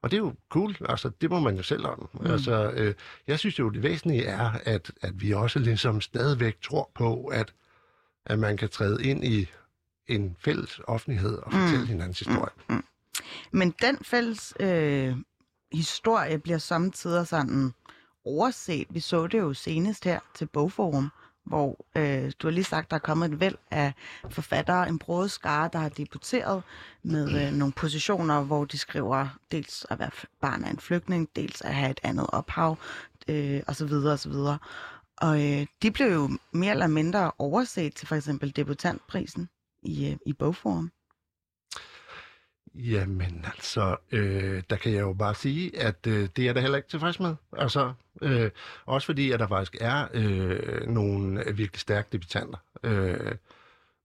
[0.02, 2.08] Og det er jo cool, altså det må man jo selv om.
[2.12, 2.30] Mm.
[2.30, 2.94] Altså, øh,
[3.26, 7.54] jeg synes jo, det væsentlige er, at, at vi også ligesom stadigvæk tror på, at,
[8.26, 9.48] at man kan træde ind i
[10.06, 11.86] en fælles offentlighed og fortælle mm.
[11.86, 12.50] hinandens historie.
[12.68, 12.74] Mm.
[12.74, 12.84] Mm.
[13.50, 15.16] Men den fælles øh,
[15.72, 17.72] historie bliver samtidig sådan
[18.24, 18.86] overset.
[18.90, 21.10] Vi så det jo senest her til Bogforum,
[21.46, 23.92] hvor øh, du har lige sagt, der er kommet et væld af
[24.31, 26.62] forfattere, en broet skare, der har debuteret
[27.03, 31.61] med øh, nogle positioner, hvor de skriver dels at være barn af en flygtning, dels
[31.61, 32.79] at have et andet ophav,
[33.29, 33.92] øh, osv.
[33.92, 34.33] osv.
[35.16, 39.48] Og øh, de blev jo mere eller mindre overset til for eksempel debutantprisen
[39.83, 40.90] i, øh, i Bogforum.
[42.74, 46.76] Jamen altså, øh, der kan jeg jo bare sige, at øh, det er der heller
[46.76, 47.35] ikke tilfreds med.
[47.56, 48.50] Altså, øh,
[48.87, 53.33] også fordi, at der faktisk er øh, nogle virkelig stærke debutanter, øh,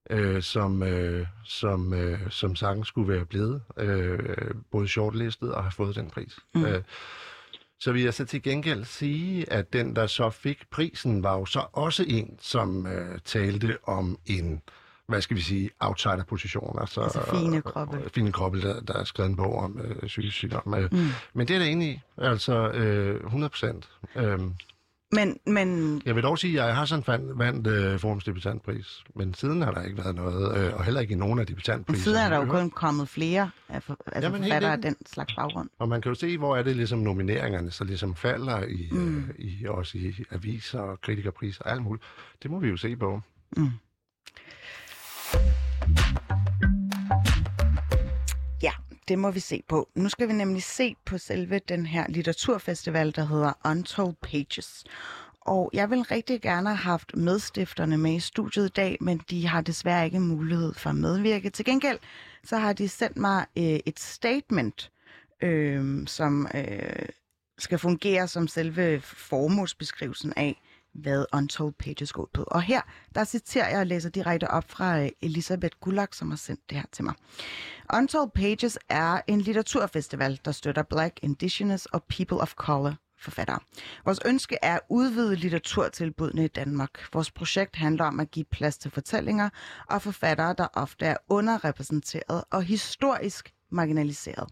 [0.10, 5.72] øh, som, øh, som, øh, som sagtens skulle være blevet øh, både shortlistet og har
[5.72, 6.36] fået den pris.
[6.56, 6.66] Mm.
[6.66, 6.84] Øh,
[7.80, 11.46] så vil jeg så til gengæld sige, at den, der så fik prisen, var jo
[11.46, 14.60] så også en, som øh, talte om en øh,
[15.08, 16.78] hvad skal vi sige, outsider-position.
[16.82, 17.98] Altså, altså fine kroppe.
[17.98, 20.76] Øh, fine kroppe, der, der er skrevet en bog om øh, psykisk sygdom.
[20.78, 21.08] Øh, mm.
[21.34, 23.90] Men det er det enig i, altså øh, 100 procent.
[24.16, 24.40] Øh,
[25.12, 26.02] men, men...
[26.06, 29.62] Jeg vil dog sige, at jeg har sådan vandt, vandt øh, Forums debutantpris, men siden
[29.62, 32.04] har der ikke været noget, øh, og heller ikke i nogen af debutantpriserne.
[32.04, 35.36] Siden er der jo kun kommet flere af for, altså Jamen, forfattere af den slags
[35.36, 35.70] baggrund.
[35.80, 39.18] Og man kan jo se, hvor er det ligesom nomineringerne, så ligesom falder i, mm.
[39.18, 42.06] øh, i også i aviser og kritikerpriser og alt muligt.
[42.44, 43.22] Det må vi jo se på.
[43.58, 43.70] Mm.
[48.62, 48.72] Ja,
[49.08, 49.90] det må vi se på.
[49.96, 54.84] Nu skal vi nemlig se på selve den her litteraturfestival, der hedder Untold Pages.
[55.42, 59.48] Og jeg vil rigtig gerne have haft medstifterne med i studiet i dag, men de
[59.48, 61.50] har desværre ikke mulighed for at medvirke.
[61.50, 62.00] Til gengæld
[62.44, 64.92] så har de sendt mig øh, et statement,
[65.42, 67.06] øh, som øh,
[67.58, 70.62] skal fungere som selve formålsbeskrivelsen af,
[70.96, 72.44] hvad Untold Pages går på.
[72.44, 72.82] Og her,
[73.16, 76.78] der citerer jeg og læser direkte op fra øh, Elisabeth Gulag, som har sendt det
[76.78, 77.14] her til mig.
[77.94, 83.60] Untold Pages er en litteraturfestival, der støtter Black, Indigenous og People of Color forfattere.
[84.06, 87.14] Vores ønske er at udvide litteraturtilbudene i Danmark.
[87.14, 89.50] Vores projekt handler om at give plads til fortællinger
[89.90, 94.50] og forfattere, der ofte er underrepræsenteret og historisk marginaliseret.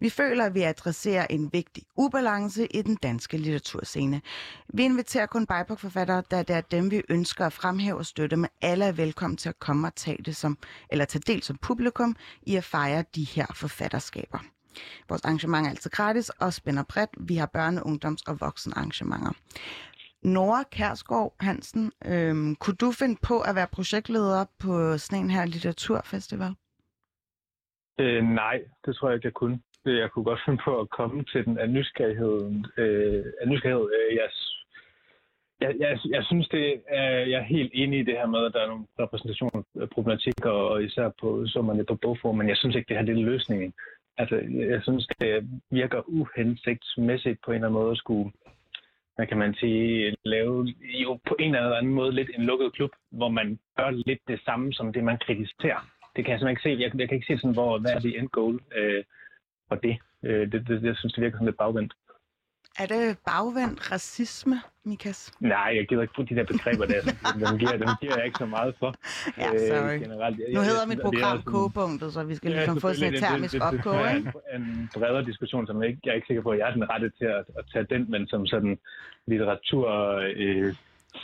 [0.00, 4.22] Vi føler, at vi adresserer en vigtig ubalance i den danske litteraturscene.
[4.68, 8.50] Vi inviterer kun BIPOC-forfattere, da det er dem, vi ønsker at fremhæve og støtte, men
[8.62, 10.58] alle er velkommen til at komme og tage, det som,
[10.90, 14.38] eller tage del som publikum i at fejre de her forfatterskaber.
[15.08, 17.10] Vores arrangement er altid gratis og spænder bredt.
[17.20, 19.32] Vi har børne-, ungdoms- og voksenarrangementer.
[20.22, 25.44] Nora Kærsgaard Hansen, øhm, kunne du finde på at være projektleder på sådan en her
[25.44, 26.54] litteraturfestival?
[28.00, 29.60] Øh, nej, det tror jeg ikke, jeg kunne.
[29.86, 32.66] Øh, jeg kunne godt finde på at komme til den af nysgerrigheden.
[32.76, 33.88] Øh, af nysgerrighed.
[33.96, 34.28] Øh, jeg,
[35.60, 38.52] jeg, jeg, jeg synes, det er, jeg er helt enig i det her med, at
[38.52, 42.88] der er nogle repræsentationsproblematikker, og især på, så man på bogform, men jeg synes ikke,
[42.88, 43.72] det her det er løsningen.
[44.18, 44.36] Altså,
[44.74, 48.30] jeg synes, det virker uhensigtsmæssigt på en eller anden måde at skulle,
[49.16, 52.90] hvad kan man sige, lave jo på en eller anden måde lidt en lukket klub,
[53.10, 55.99] hvor man gør lidt det samme som det, man kritiserer.
[56.16, 56.82] Det kan jeg simpelthen ikke se.
[56.82, 59.04] Jeg, jeg kan ikke se sådan, hvor, hvad er det end goal øh,
[59.68, 59.98] for det.
[60.24, 60.82] Øh, det, det.
[60.82, 61.92] Jeg synes, det virker sådan lidt bagvendt.
[62.78, 65.32] Er det bagvendt racisme, Mikas?
[65.40, 67.00] Nej, jeg gider ikke bruge de der begreber der.
[67.40, 68.94] Dem giver, dem giver jeg ikke så meget for.
[69.38, 69.94] Ja, sorry.
[69.94, 70.38] Øh, generelt.
[70.38, 73.54] Jeg, Nu hedder jeg, mit program Kogepunktet, så vi skal ligesom få sådan et termisk
[73.60, 74.32] opkog, ikke?
[74.54, 76.72] En, en bredere diskussion, som jeg, ikke, jeg er ikke sikker på, at jeg er
[76.72, 78.78] den rette til at, at tage den, men som sådan
[79.26, 79.86] litteratur...
[80.36, 80.74] Øh,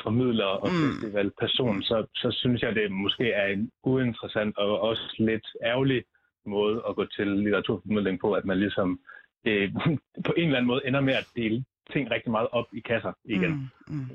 [0.03, 0.93] formidler og Mm.
[0.93, 6.05] festivalperson, så, så synes jeg, det måske er en uinteressant og også lidt ærgerlig
[6.47, 9.01] måde at gå til litteraturformidling på, at man ligesom
[9.47, 9.73] øh,
[10.27, 13.13] på en eller anden måde ender med at dele ting rigtig meget op i kasser
[13.25, 13.51] igen.
[13.51, 14.11] Mm, mm.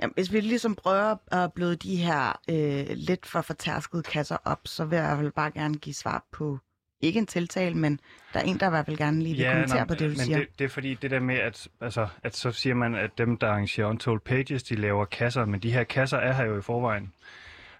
[0.00, 4.60] Jamen, hvis vi ligesom prøver at bløde de her øh, lidt for fortærskede kasser op,
[4.64, 6.58] så vil jeg vel bare gerne give svar på,
[7.00, 8.00] ikke en tiltale, men
[8.32, 10.00] der er en, der i hvert fald gerne lige vil ja, kommentere nå, på det,
[10.00, 10.38] du men siger.
[10.38, 13.36] Det, det er fordi det der med, at, altså, at så siger man, at dem,
[13.36, 16.62] der arrangerer Untold Pages, de laver kasser, men de her kasser er her jo i
[16.62, 17.12] forvejen.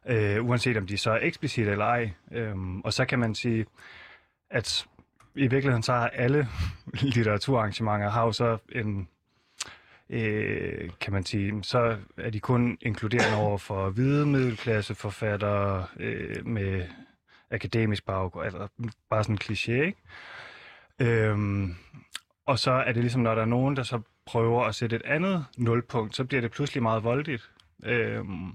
[0.07, 2.11] Øh, uanset om de så er eksplicit eller ej.
[2.33, 3.66] Øhm, og så kan man sige,
[4.50, 4.87] at
[5.35, 6.48] i virkeligheden så har alle
[7.14, 9.09] litteraturarrangementer har jo så en,
[10.11, 16.83] øh, kan man sige, så er de kun inkluderende over for hvide middelklasseforfattere øh, med
[17.57, 18.69] akademisk baggrund, eller
[19.11, 19.99] bare sådan en kliché, ikke?
[20.99, 21.75] Øhm,
[22.47, 25.03] og så er det ligesom, når der er nogen, der så prøver at sætte et
[25.05, 27.51] andet nulpunkt, så bliver det pludselig meget voldeligt.
[27.85, 28.53] Øhm,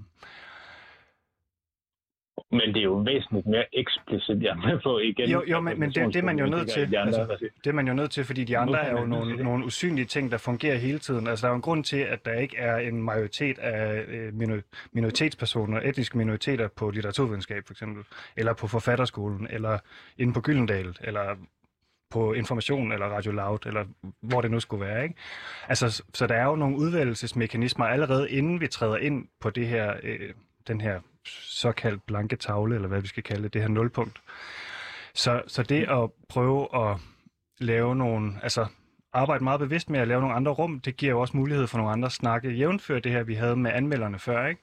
[2.50, 5.30] men det er jo væsentligt mere eksplicit, jeg med på igen.
[5.30, 6.90] Jo, jo, men- men det- det er man jo nødt til.
[6.90, 9.36] De andre, Altså, det er man jo nødt til, fordi de andre er jo nogle,
[9.44, 11.26] nogle usynlige ting, der fungerer hele tiden.
[11.26, 14.32] Altså, der er jo en grund til, at der ikke er en majoritet af øh,
[14.34, 18.04] minor- minoritetspersoner, etniske minoriteter på litteraturvidenskab for eksempel,
[18.36, 19.78] eller på forfatterskolen, eller
[20.18, 21.36] inde på Gyldendal, eller
[22.10, 23.84] på Information, eller Radio Loud, eller
[24.22, 25.02] hvor det nu skulle være.
[25.02, 25.14] Ikke?
[25.68, 29.94] Altså, så der er jo nogle udvælgelsesmekanismer allerede, inden vi træder ind på det her,
[30.02, 30.30] øh,
[30.68, 34.22] den her såkaldt blanke tavle, eller hvad vi skal kalde det, det her nulpunkt.
[35.14, 36.96] Så, så det at prøve at
[37.58, 38.66] lave nogle, altså
[39.12, 41.78] arbejde meget bevidst med at lave nogle andre rum, det giver jo også mulighed for
[41.78, 44.60] nogle andre snakke, jævnfør det her, vi havde med anmelderne før, ikke?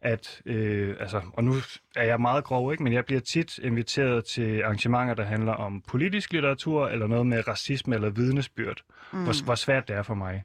[0.00, 1.52] At, øh, altså, og nu
[1.96, 2.82] er jeg meget grov, ikke?
[2.82, 7.48] men jeg bliver tit inviteret til arrangementer, der handler om politisk litteratur, eller noget med
[7.48, 9.24] racisme eller vidnesbyrd, mm.
[9.24, 10.44] hvor, hvor svært det er for mig.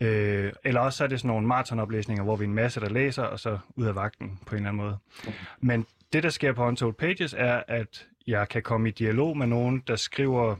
[0.00, 2.88] Øh, eller også så er det sådan nogle maratonoplæsninger, hvor vi er en masse, der
[2.88, 4.98] læser, og så ud af vagten på en eller anden måde.
[5.60, 9.46] Men det, der sker på Untold Pages, er, at jeg kan komme i dialog med
[9.46, 10.56] nogen, der skriver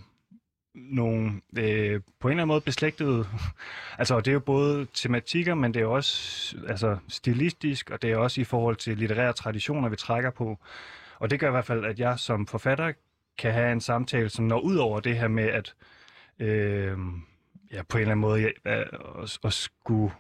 [0.74, 3.26] nogle øh, på en eller anden måde beslægtede,
[3.99, 8.16] altså det er jo både tematikker, men det er også altså, stilistisk, og det er
[8.16, 10.59] også i forhold til litterære traditioner, vi trækker på.
[11.18, 12.93] Og det gør i hvert fald, at jeg som forfatter
[13.38, 15.74] kan have en samtale, som når ud over det her med, at
[16.38, 16.99] øh,
[17.73, 18.89] ja, på en eller anden måde ja, at,
[19.45, 20.12] at, skulle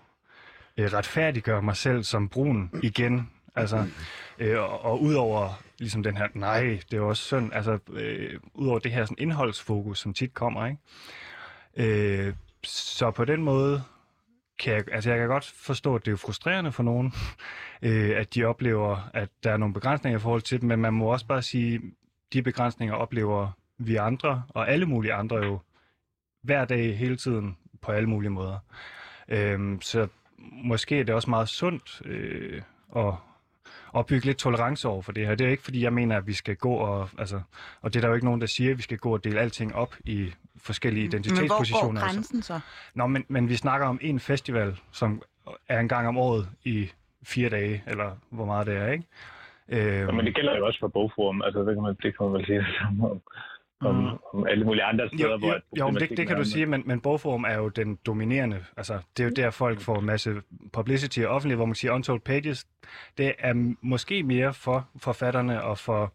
[0.76, 3.30] øh, retfærdiggøre mig selv som brun igen.
[3.56, 3.86] Altså,
[4.38, 8.40] øh, og, og udover ligesom den her, nej, det er jo også synd, altså øh,
[8.54, 10.78] udover det her sådan indholdsfokus, som tit kommer, ikke?
[11.76, 12.34] Øh,
[12.64, 13.82] så på den måde
[14.58, 17.12] kan jeg, altså jeg kan godt forstå, at det er frustrerende for nogen,
[17.82, 20.92] øh, at de oplever, at der er nogle begrænsninger i forhold til dem, men man
[20.92, 21.80] må også bare sige,
[22.32, 25.58] de begrænsninger oplever vi andre og alle mulige andre jo
[26.42, 28.58] hver dag hele tiden på alle mulige måder.
[29.28, 32.62] Øhm, så måske er det også meget sundt øh,
[32.96, 33.12] at,
[33.96, 35.34] at bygge lidt tolerance over for det her.
[35.34, 37.08] Det er ikke, fordi jeg mener, at vi skal gå og...
[37.18, 37.40] Altså,
[37.80, 39.40] og det er der jo ikke nogen, der siger, at vi skal gå og dele
[39.40, 42.00] alting op i forskellige Men hvor identitetspositioner.
[42.00, 42.16] går altså.
[42.16, 42.60] grænsen så?
[42.94, 45.22] Nå, men, men vi snakker om en festival, som
[45.68, 46.90] er en gang om året i
[47.22, 49.04] fire dage, eller hvor meget det er, ikke?
[49.68, 51.42] Øhm, Ja, men det gælder jo også for bogforum.
[51.42, 53.20] Altså, det kan man, det kan man vel sige det samme om,
[53.80, 54.06] om, Mm.
[54.34, 55.48] om alle mulige andre steder, jo, hvor...
[55.48, 58.64] jo, at jo det, det kan du sige, men, men bogforum er jo den dominerende.
[58.76, 60.34] Altså, det er jo der, folk får en masse
[60.72, 62.66] publicity og offentligt, hvor man siger Untold Pages.
[63.18, 66.12] Det er måske mere for forfatterne og for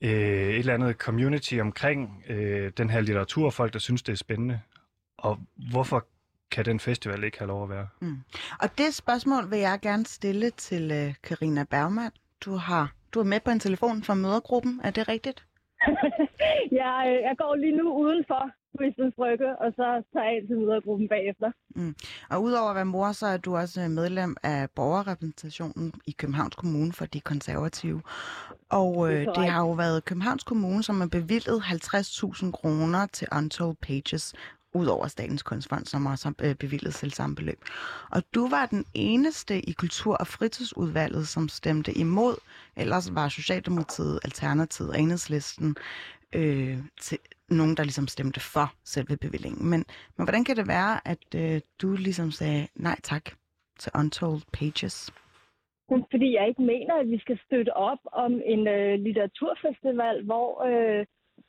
[0.00, 4.16] øh, et eller andet community omkring øh, den her litteratur, folk, der synes, det er
[4.16, 4.60] spændende.
[5.18, 5.38] Og
[5.70, 6.06] hvorfor
[6.50, 7.88] kan den festival ikke have lov at være?
[8.60, 12.10] Og det spørgsmål vil jeg gerne stille til øh, Karina Bergmann.
[12.44, 15.44] Du har du er med på en telefon fra mødergruppen, er det rigtigt?
[16.82, 20.58] jeg, øh, jeg går lige nu udenfor Quizens Brygge, og så tager jeg ind til
[20.58, 21.50] mødergruppen bagefter.
[22.30, 26.92] Og udover at være mor, så er du også medlem af borgerrepræsentationen i Københavns Kommune
[26.92, 28.02] for de konservative.
[28.68, 29.52] Og Det øh, det korrekt.
[29.52, 34.34] har jo været Københavns Kommune, som har bevilget 50.000 kroner til Untold Pages,
[34.74, 37.60] udover Statens Kunstfond, som også har øh, bevilget selv samme beløb.
[38.10, 42.34] Og du var den eneste i Kultur- og Fritidsudvalget, som stemte imod.
[42.76, 45.76] Ellers var Socialdemokratiet, Alternativet og Enhedslisten
[46.34, 47.18] øh, til
[47.48, 49.70] nogen, der ligesom stemte for selve bevillingen.
[49.70, 49.80] Men,
[50.16, 53.24] men hvordan kan det være, at øh, du ligesom sagde nej tak
[53.78, 55.12] til Untold Pages?
[55.88, 61.06] Fordi jeg ikke mener, at vi skal støtte op om en øh, litteraturfestival, hvor, øh,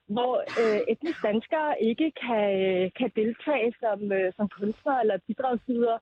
[0.08, 6.00] hvor øh, etniske danskere ikke kan, øh, kan deltage som, øh, som kunstnere eller bidragsydere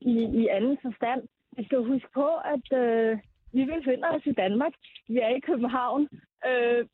[0.00, 1.20] i, i anden forstand.
[1.56, 3.18] Vi skal huske på, at øh,
[3.52, 4.72] vi befinder os i Danmark.
[5.08, 6.08] Vi er i København.
[6.50, 6.86] Øh,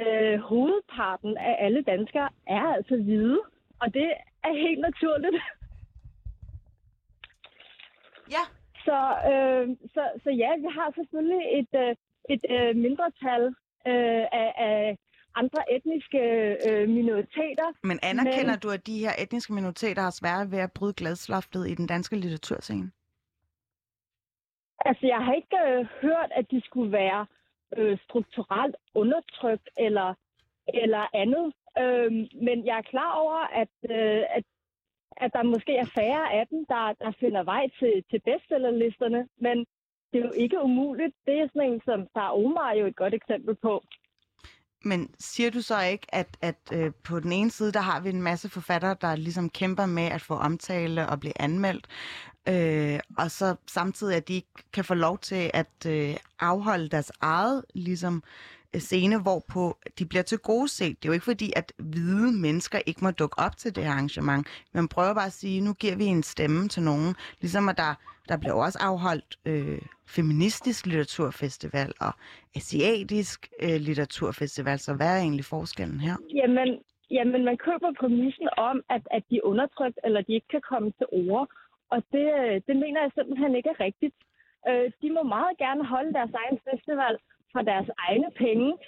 [0.00, 3.40] øh, hovedparten af alle danskere er altså hvide,
[3.80, 4.08] og det
[4.44, 5.36] er helt naturligt.
[8.30, 8.44] Ja.
[8.86, 8.98] Så,
[9.32, 11.94] øh, så, så ja, vi har selvfølgelig et, øh,
[12.34, 13.42] et øh, mindretal
[13.86, 14.96] øh, af, af
[15.34, 16.20] andre etniske
[16.68, 17.68] øh, minoriteter.
[17.82, 21.68] Men anerkender Men- du, at de her etniske minoriteter har svært ved at bryde gladsloftet
[21.68, 22.90] i den danske litteraturscene?
[24.86, 27.26] Altså, jeg har ikke øh, hørt, at de skulle være
[27.76, 30.14] øh, strukturelt undertrykt eller,
[30.68, 31.46] eller andet.
[31.82, 32.12] Øh,
[32.46, 34.44] men jeg er klar over, at, øh, at,
[35.16, 39.28] at der måske er færre af dem, der, der finder vej til, til bestsellerlisterne.
[39.36, 39.56] Men
[40.10, 41.14] det er jo ikke umuligt.
[41.26, 43.84] Det er sådan en, som Sara Omar er jo et godt eksempel på.
[44.84, 48.08] Men siger du så ikke, at, at øh, på den ene side, der har vi
[48.08, 51.86] en masse forfattere, der ligesom kæmper med at få omtale og blive anmeldt,
[52.48, 57.12] øh, og så samtidig, at de ikke kan få lov til at øh, afholde deres
[57.20, 58.22] eget ligesom,
[58.74, 60.96] øh, scene, hvorpå de bliver til gode set.
[61.02, 63.90] Det er jo ikke fordi, at hvide mennesker ikke må dukke op til det her
[63.90, 64.46] arrangement.
[64.72, 67.14] Man prøver bare at sige, nu giver vi en stemme til nogen.
[67.40, 67.94] Ligesom at der,
[68.28, 72.12] der bliver også afholdt øh, feministisk litteraturfestival og
[72.56, 74.78] asiatisk øh, litteraturfestival.
[74.78, 76.16] Så hvad er egentlig forskellen her?
[76.34, 76.68] Jamen,
[77.10, 80.92] jamen man køber præmissen om, at, at de er undertrykt, eller de ikke kan komme
[80.98, 81.48] til ord.
[81.90, 84.14] Og det, øh, det mener jeg simpelthen ikke er rigtigt.
[84.68, 87.18] Øh, de må meget gerne holde deres egen festival
[87.52, 88.78] for deres egne penge.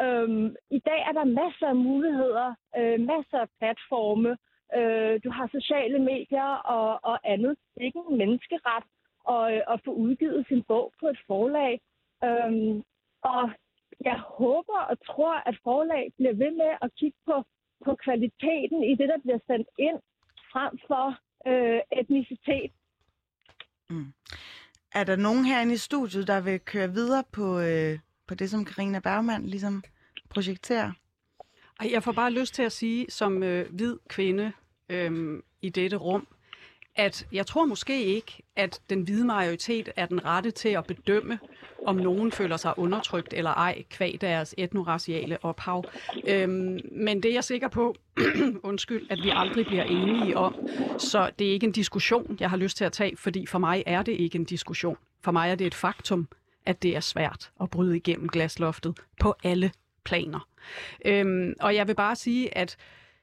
[0.00, 4.36] Øhm, I dag er der masser af muligheder, øh, masser af platforme.
[4.76, 7.56] Øh, du har sociale medier og, og andet.
[7.74, 8.84] Det er ikke en menneskeret
[9.28, 11.80] at, øh, at få udgivet sin bog på et forlag.
[12.24, 12.82] Øhm,
[13.22, 13.50] og
[14.04, 17.44] jeg håber og tror, at forlag bliver ved med at kigge på,
[17.84, 19.98] på kvaliteten i det, der bliver sendt ind,
[20.52, 22.72] frem for øh, etnicitet.
[24.94, 28.64] Er der nogen herinde i studiet, der vil køre videre på, øh, på det, som
[28.64, 29.82] Karina Bergmann ligesom
[30.28, 30.92] projekterer?
[31.80, 34.52] Ej, jeg får bare lyst til at sige, som øh, hvid kvinde
[34.88, 36.26] øh, i dette rum,
[36.94, 41.38] at jeg tror måske ikke, at den hvide majoritet er den rette til at bedømme,
[41.86, 45.84] om nogen føler sig undertrykt eller ej, kvæg deres etnoraciale ophav.
[46.28, 47.96] Øhm, men det er jeg sikker på,
[48.62, 50.68] undskyld, at vi aldrig bliver enige om.
[50.98, 53.82] Så det er ikke en diskussion, jeg har lyst til at tage, fordi for mig
[53.86, 54.96] er det ikke en diskussion.
[55.24, 56.28] For mig er det et faktum,
[56.66, 59.72] at det er svært at bryde igennem glasloftet på alle
[60.04, 60.48] planer.
[61.04, 62.76] Øhm, og jeg vil bare sige, at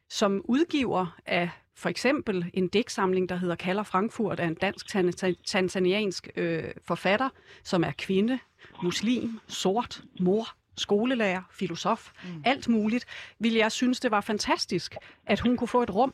[0.10, 1.50] som udgiver af
[1.80, 7.30] for eksempel en digtsamling, der hedder Kalder Frankfurt, af en dansk-tanzaniansk øh, forfatter,
[7.64, 8.40] som er kvinde,
[8.84, 12.44] muslim, sort, mor, skolelærer, filosof, mm.
[12.46, 13.06] alt muligt,
[13.40, 16.14] ville jeg synes, det var fantastisk, at hun kunne få et rum,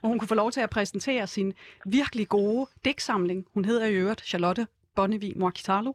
[0.00, 1.52] hvor hun kunne få lov til at præsentere sin
[1.86, 3.46] virkelig gode digtsamling.
[3.54, 4.66] Hun hedder i øvrigt Charlotte
[4.98, 5.92] Bonnevi Moakitalo,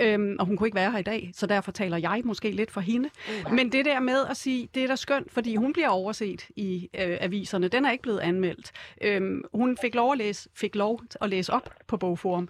[0.00, 2.70] øhm, og hun kunne ikke være her i dag, så derfor taler jeg måske lidt
[2.70, 3.10] for hende.
[3.50, 6.88] Men det der med at sige, det er da skønt, fordi hun bliver overset i
[6.94, 7.68] øh, aviserne.
[7.68, 8.72] Den er ikke blevet anmeldt.
[9.00, 12.48] Øhm, hun fik lov, at læse, fik lov at læse op på Bogforum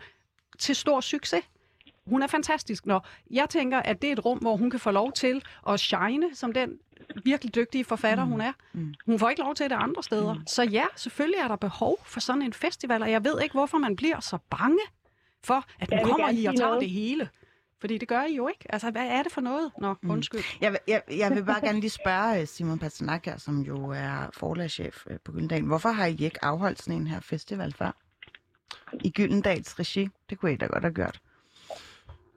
[0.59, 1.45] til stor succes.
[2.07, 2.87] Hun er fantastisk.
[2.87, 5.81] Når jeg tænker, at det er et rum, hvor hun kan få lov til at
[5.81, 6.79] shine som den
[7.25, 8.31] virkelig dygtige forfatter, mm.
[8.31, 8.53] hun er.
[8.73, 8.95] Mm.
[9.07, 10.35] Hun får ikke lov til det andre steder.
[10.35, 10.47] Mm.
[10.47, 13.79] Så ja, selvfølgelig er der behov for sådan en festival, og jeg ved ikke, hvorfor
[13.79, 14.79] man bliver så bange
[15.47, 16.81] for, at nu Jeg kommer I og tager noget.
[16.83, 17.29] det hele.
[17.81, 18.65] Fordi det gør I jo ikke.
[18.73, 19.73] Altså, hvad er det for noget?
[19.81, 20.11] Nå, Mm.
[20.11, 20.41] undskyld.
[20.61, 23.91] Jeg, vil- jeg, jeg vil bare gerne lige spørge øh, Simon Pasternak her, som jo
[23.91, 25.63] er forlagschef øh, på Gyldendal.
[25.63, 27.91] Hvorfor har I ikke afholdt sådan en her festival før?
[29.05, 30.09] I Gyldendals regi?
[30.31, 31.21] Det kunne I da godt have gjort.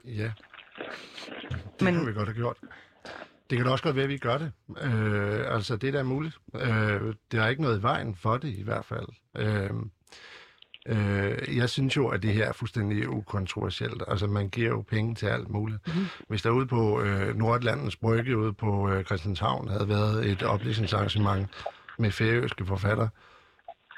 [0.05, 0.31] Ja,
[0.79, 2.57] det Men- kunne vi godt have gjort.
[3.49, 4.51] Det kan da også godt være, at vi gør det.
[4.81, 6.37] Øh, altså, det er da muligt.
[6.55, 6.61] Øh,
[7.31, 9.07] der er ikke noget i vejen for det, i hvert fald.
[9.37, 9.69] Øh,
[10.87, 14.03] øh, jeg synes jo, at det her er fuldstændig ukontroversielt.
[14.07, 15.87] Altså, man giver jo penge til alt muligt.
[15.87, 15.95] Mhm.
[15.95, 16.25] Mm-hmm.
[16.27, 21.47] Hvis der ude på øh, Nordlandens Brygge ude på øh, Christianshavn havde været et oplæsningsarrangement
[21.99, 23.09] med færøske forfattere,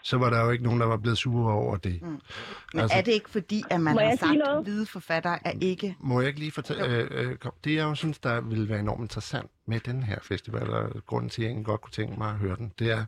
[0.03, 2.01] så var der jo ikke nogen, der var blevet sure over det.
[2.01, 2.07] Mm.
[2.07, 2.19] Men
[2.81, 4.57] Altså- er det ikke fordi, at man har sagt, noget?
[4.57, 5.95] at hvide forfattere er ikke...
[5.99, 6.85] Må jeg ikke lige fortælle?
[6.85, 10.69] Øh, øh, det jeg jo synes, der ville være enormt interessant med den her festival,
[10.69, 13.05] og grunden til, at jeg godt kunne tænke mig at høre den, det er,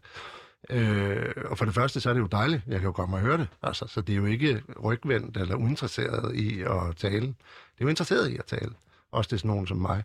[0.70, 3.22] øh, og for det første, så er det jo dejligt, jeg kan jo komme og
[3.22, 7.28] høre det, altså, så det er jo ikke rygvendt eller uinteresseret i at tale.
[7.28, 8.72] Det er jo interesseret i at tale,
[9.12, 10.04] også til sådan nogen som mig,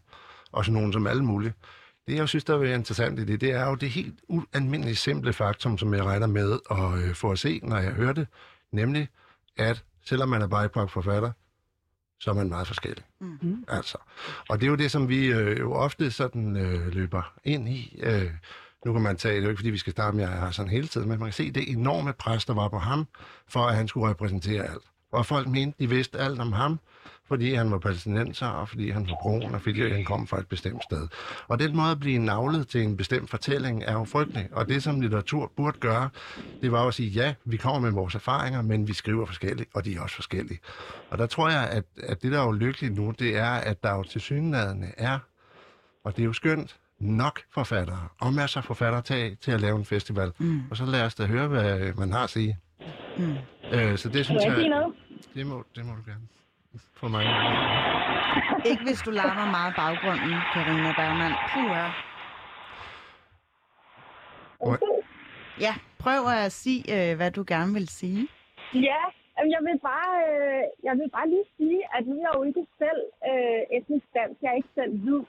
[0.53, 1.53] og sådan nogen som alle mulige.
[2.07, 5.33] Det, jeg synes, der er interessant i det, det er jo det helt ualmindeligt simple
[5.33, 8.27] faktum, som jeg regner med at øh, få at se, når jeg hører det,
[8.73, 9.09] nemlig,
[9.57, 11.33] at selvom man er BIPOC forfatter,
[12.21, 13.05] så er man meget forskellig.
[13.21, 13.65] Mm.
[13.69, 13.99] Altså.
[14.49, 18.01] Og det er jo det, som vi øh, jo ofte sådan øh, løber ind i.
[18.03, 18.31] Øh,
[18.87, 20.39] nu kan man tage, det er jo ikke fordi, vi skal starte med, at jeg
[20.39, 23.07] har sådan hele tiden, men man kan se det enorme pres, der var på ham,
[23.49, 24.85] for at han skulle repræsentere alt.
[25.13, 26.81] Og folk mente, de vidste alt om ham,
[27.29, 30.49] fordi han var palæstinenser, og fordi han var brun, og fordi han kom fra et
[30.49, 31.09] bestemt sted.
[31.49, 34.49] Og den måde at blive navlet til en bestemt fortælling er jo frygtelig.
[34.53, 36.11] Og det, som litteratur burde gøre,
[36.63, 39.71] det var jo at sige, ja, vi kommer med vores erfaringer, men vi skriver forskelligt,
[39.75, 40.59] og de er også forskellige.
[41.11, 43.83] Og der tror jeg, at, at det, der er jo lykkeligt nu, det er, at
[43.83, 45.19] der jo tilsyneladende er,
[46.05, 49.77] og det er jo skønt, nok forfattere, og masser af forfattere til, til at lave
[49.77, 50.33] en festival.
[50.39, 50.61] Mm.
[50.71, 52.57] Og så lad os da høre, hvad man har at sige.
[53.19, 53.35] Mm.
[53.75, 54.95] Øh, så det Må synes jeg jeg, noget?
[55.35, 56.27] det må, det må du gerne.
[56.95, 57.25] For mig.
[58.71, 61.35] Ikke hvis du larmer meget baggrunden, Karina Bergmann.
[61.53, 61.91] Puh, ja.
[65.61, 68.29] Ja, prøv at sige, øh, hvad du gerne vil sige.
[68.75, 69.01] Ja,
[69.55, 72.65] jeg vil bare, øh, jeg vil bare lige sige, at nu er jeg jo ikke
[72.83, 74.39] selv øh, etnisk dansk.
[74.43, 75.23] Jeg er ikke selv hvid.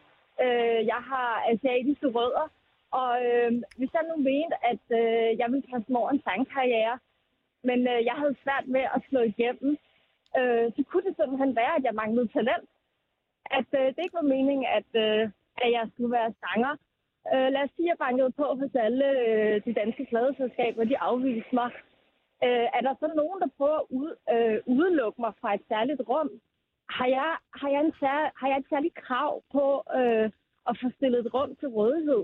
[0.43, 2.47] Øh, jeg har asiatiske rødder.
[2.91, 6.99] Og øh, hvis jeg nu mente, at øh, jeg ville kaste mig over en sangkarriere,
[7.63, 9.71] men øh, jeg havde svært med at slå igennem,
[10.39, 12.69] øh, så kunne det simpelthen være, at jeg manglede talent.
[13.57, 15.23] At øh, det ikke var meningen, at, øh,
[15.63, 16.73] at jeg skulle være sanger.
[17.33, 20.97] Øh, lad os sige, at jeg bankede på hos alle øh, de danske pladeselskaber, de
[20.97, 21.71] afviste mig.
[22.43, 26.01] Øh, er der så nogen, der prøver at ud, øh, udelukke mig fra et særligt
[26.09, 26.29] rum?
[26.97, 29.65] Har jeg, har jeg, en sær, har jeg et særligt krav på
[29.99, 30.25] øh,
[30.69, 32.23] at få stillet et rum til rådighed?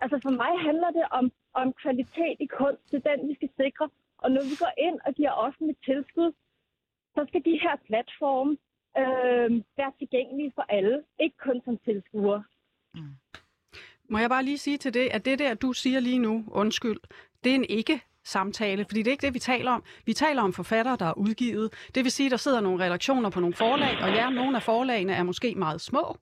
[0.00, 2.82] Altså for mig handler det om, om kvalitet i kunst.
[2.90, 3.88] Det er den, vi skal sikre.
[4.18, 6.32] Og når vi går ind og giver offentligt tilskud,
[7.14, 8.56] så skal de her platforme
[8.98, 11.04] øh, være tilgængelige for alle.
[11.20, 12.44] Ikke kun som tilskuere.
[12.94, 13.14] Mm.
[14.08, 17.00] Må jeg bare lige sige til det, at det der, du siger lige nu, undskyld,
[17.44, 19.82] det er en ikke samtale, fordi det er ikke det, vi taler om.
[20.06, 21.72] Vi taler om forfattere, der er udgivet.
[21.94, 25.12] Det vil sige, der sidder nogle redaktioner på nogle forlag, og ja, nogle af forlagene
[25.12, 26.18] er måske meget små,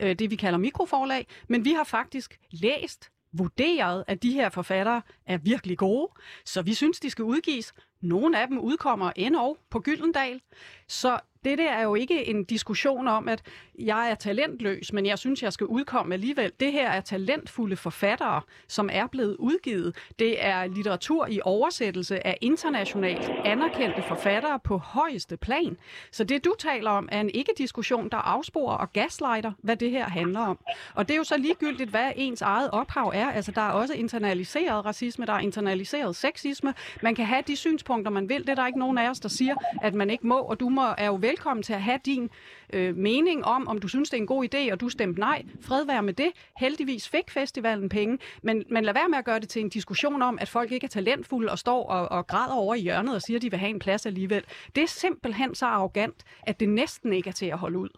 [0.00, 5.02] øh, det vi kalder mikroforlag, men vi har faktisk læst, vurderet, at de her forfattere
[5.26, 6.12] er virkelig gode,
[6.44, 7.74] så vi synes, de skal udgives.
[8.00, 10.40] Nogle af dem udkommer endnu på Gyldendal,
[10.88, 13.42] så det der er jo ikke en diskussion om, at
[13.78, 16.52] jeg er talentløs, men jeg synes, jeg skal udkomme alligevel.
[16.60, 19.96] Det her er talentfulde forfattere, som er blevet udgivet.
[20.18, 25.76] Det er litteratur i oversættelse af internationalt anerkendte forfattere på højeste plan.
[26.10, 30.08] Så det, du taler om, er en ikke-diskussion, der afsporer og gaslighter, hvad det her
[30.08, 30.58] handler om.
[30.94, 33.30] Og det er jo så ligegyldigt, hvad ens eget ophav er.
[33.30, 36.74] Altså, der er også internaliseret racisme, der er internaliseret sexisme.
[37.02, 38.40] Man kan have de synspunkter, man vil.
[38.40, 40.68] Det er der ikke nogen af os, der siger, at man ikke må, og du
[40.68, 42.30] må, er jo velkommen til at have din
[42.72, 45.42] øh, mening om, om du synes, det er en god idé, og du stemte nej.
[45.66, 46.30] Fred være med det.
[46.64, 50.22] Heldigvis fik festivalen penge, men, men lad være med at gøre det til en diskussion
[50.22, 53.22] om, at folk ikke er talentfulde og står og, og græder over i hjørnet og
[53.22, 54.44] siger, at de vil have en plads alligevel.
[54.74, 57.92] Det er simpelthen så arrogant, at det næsten ikke er til at holde ud.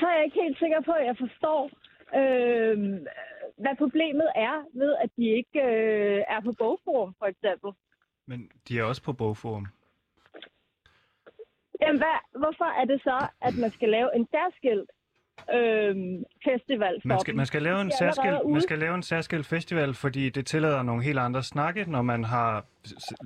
[0.00, 1.60] Så er jeg ikke helt sikker på, at jeg forstår,
[2.20, 2.76] øh,
[3.62, 7.70] hvad problemet er ved, at de ikke øh, er på bogforum, for eksempel.
[8.26, 9.66] Men de er også på bogforum.
[11.80, 14.90] Jamen, hvad, hvorfor er det så, at man skal lave en særskilt
[15.54, 15.94] øh,
[16.44, 17.36] festival for Man skal, dem?
[17.36, 21.02] man, skal lave en særskilt, man skal lave en særskilt festival, fordi det tillader nogle
[21.02, 22.64] helt andre snakke, når man har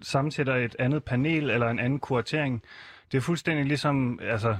[0.02, 2.62] sammensætter et andet panel eller en anden kuratering.
[3.12, 4.56] Det er fuldstændig ligesom, altså,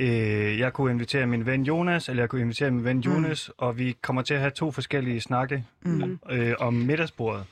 [0.00, 3.54] øh, jeg kunne invitere min ven Jonas, eller jeg kunne invitere min ven Jonas, mm.
[3.58, 6.18] og vi kommer til at have to forskellige snakke Mm.
[6.30, 7.44] øh, om middagsbordet.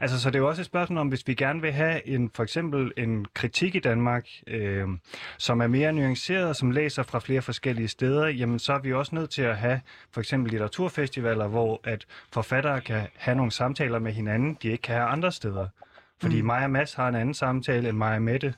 [0.00, 2.30] Altså, så det er jo også et spørgsmål om, hvis vi gerne vil have en,
[2.34, 4.88] for eksempel en kritik i Danmark, øh,
[5.38, 9.14] som er mere nuanceret, som læser fra flere forskellige steder, jamen så er vi også
[9.14, 9.80] nødt til at have
[10.12, 14.94] for eksempel litteraturfestivaler, hvor at forfattere kan have nogle samtaler med hinanden, de ikke kan
[14.94, 15.66] have andre steder.
[16.20, 16.46] Fordi Mm.
[16.46, 18.54] mig og Mads har en anden samtale end mig og Mette,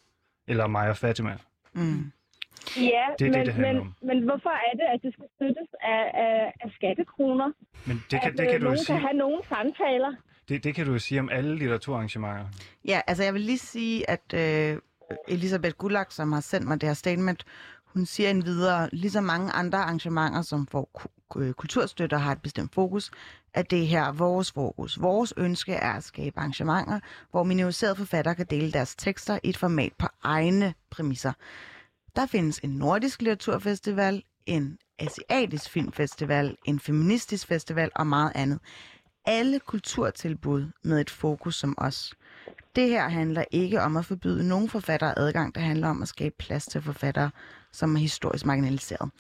[0.48, 1.36] eller mig og Fatima.
[1.74, 2.12] Mm.
[2.76, 3.94] Ja, Det er det, men, det handler men, om.
[4.02, 7.52] men hvorfor er det, at det skal støttes af, af, af skattekroner?
[7.86, 10.12] Men det kan, at det øh, kan, du jo nogen kan sige, have nogle samtaler?
[10.48, 12.44] det, det kan du jo sige om alle litteraturarrangementer.
[12.84, 14.78] Ja, altså jeg vil lige sige, at øh,
[15.28, 17.44] Elisabeth Gullak, som har sendt mig det her statement,
[17.84, 22.32] hun siger en videre, ligesom mange andre arrangementer, som får ku- øh, kulturstøtte og har
[22.32, 23.10] et bestemt fokus,
[23.54, 25.00] at det er her vores fokus.
[25.02, 27.00] Vores ønske er at skabe arrangementer,
[27.30, 31.32] hvor minoriserede forfattere kan dele deres tekster i et format på egne præmisser.
[32.16, 38.58] Der findes en nordisk litteraturfestival, en asiatisk filmfestival, en feministisk festival og meget andet.
[39.24, 42.14] Alle kulturtilbud med et fokus som os.
[42.76, 45.54] Det her handler ikke om at forbyde nogen forfattere adgang.
[45.54, 47.30] Det handler om at skabe plads til forfattere,
[47.72, 49.10] som er historisk marginaliseret.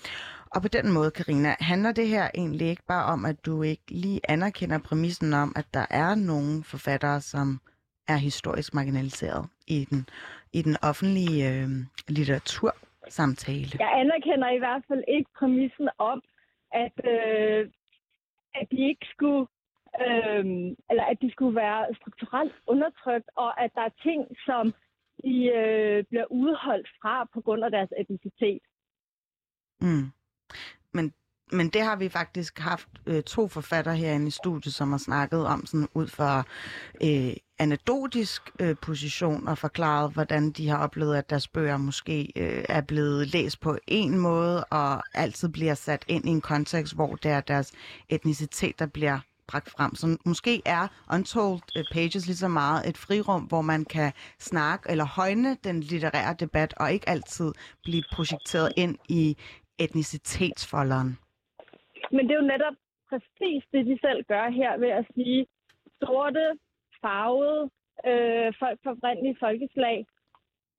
[0.50, 3.82] Og på den måde, Karina, handler det her egentlig ikke bare om, at du ikke
[3.88, 7.60] lige anerkender præmissen om, at der er nogle forfattere, som
[8.08, 10.08] er historisk marginaliseret i den,
[10.52, 11.68] i den offentlige øh,
[12.08, 13.72] litteratursamtale.
[13.78, 16.22] Jeg anerkender i hvert fald ikke præmissen om,
[16.72, 17.70] at, øh,
[18.54, 19.46] at de ikke skulle
[20.04, 20.44] øh,
[20.90, 24.74] eller at de skulle være strukturelt undertrykt, og at der er ting, som
[25.24, 28.62] de øh, bliver udholdt fra på grund af deres etnicitet.
[29.80, 30.06] Mm.
[30.92, 31.14] Men,
[31.52, 35.46] men det har vi faktisk haft øh, to forfattere herinde i studiet, som har snakket
[35.46, 36.38] om sådan ud fra
[37.06, 42.64] øh, anekdotisk øh, position og forklaret, hvordan de har oplevet, at deres bøger måske øh,
[42.68, 47.14] er blevet læst på en måde og altid bliver sat ind i en kontekst, hvor
[47.14, 47.72] det er deres
[48.08, 49.94] etnicitet, der bliver bragt frem.
[49.94, 54.90] Så måske er Untold øh, Pages lige så meget et frirum, hvor man kan snakke
[54.90, 57.52] eller højne den litterære debat, og ikke altid
[57.82, 59.36] blive projekteret ind i
[59.78, 61.18] etnicitetsfolderen.
[62.14, 62.76] Men det er jo netop
[63.10, 65.46] præcis det, de selv gør her ved at sige
[66.02, 66.44] sorte,
[67.02, 67.62] farvede
[68.08, 69.98] øh, folk fra oprindelige folkeslag.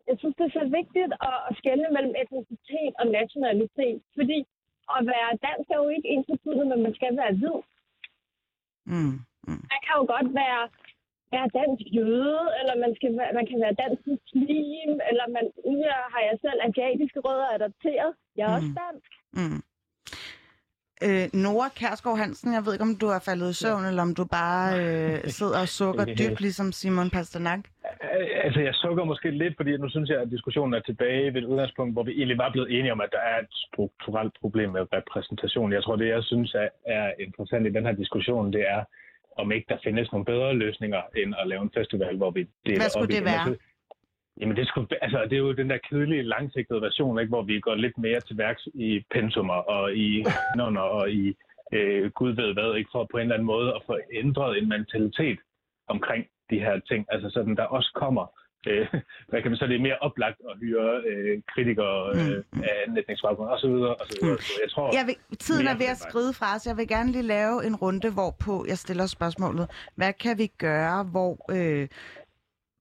[0.10, 4.40] Jeg synes, det er så vigtigt at, at skelne mellem etnicitet og nationalitet, fordi
[4.96, 7.58] at være dansk er jo ikke ens betydende, men man skal være hvid.
[8.92, 9.18] Mm.
[9.48, 9.64] Mm.
[9.72, 10.64] Man kan jo godt være,
[11.34, 15.78] være dansk jøde, eller man, skal være, man kan være dansk muslim, eller man, nu
[16.14, 18.12] har jeg selv asiatiske rødder adopteret.
[18.38, 18.58] Jeg er mm.
[18.58, 19.12] også dansk.
[19.40, 19.62] Mm.
[21.06, 24.16] Øh, Nora Kærsgaard Hansen, jeg ved ikke, om du er faldet i søvn, eller om
[24.16, 27.60] du bare øh, sidder og sukker dybt, ligesom Simon Pasternak.
[27.60, 31.42] Øh, Altså, jeg sukker måske lidt, fordi nu synes jeg, at diskussionen er tilbage ved
[31.42, 34.70] et udgangspunkt, hvor vi egentlig var blevet enige om, at der er et strukturelt problem
[34.70, 35.74] med repræsentation.
[35.74, 38.82] Jeg tror, det jeg synes er, er interessant i den her diskussion, det er,
[39.38, 42.80] om ikke der findes nogle bedre løsninger, end at lave en festival, hvor vi deler
[42.80, 43.56] Hvad skulle op i det være?
[44.40, 47.60] Jamen, det, skulle, altså, det er jo den der kedelige, langsigtede version, ikke, hvor vi
[47.60, 51.36] går lidt mere til værks i pensummer og i kanoner og i
[51.74, 54.70] øh, gud ved hvad, ikke, for på en eller anden måde at få ændret en
[54.70, 55.40] mentalitet
[55.88, 57.06] omkring de her ting.
[57.10, 58.26] Altså sådan, der også kommer,
[58.68, 58.88] øh,
[59.30, 62.64] hvad kan man så, det er mere oplagt at hyre øh, kritikere øh, Mm, mm.
[62.64, 63.70] af anden etningsbaggrund osv.
[64.04, 64.18] osv.
[64.22, 64.30] Mm.
[64.64, 66.66] Jeg tror, Jeg vil, tiden er ved at skride fra os.
[66.68, 69.66] Jeg vil gerne lige lave en runde, hvorpå jeg stiller spørgsmålet.
[69.96, 71.88] Hvad kan vi gøre, hvor øh,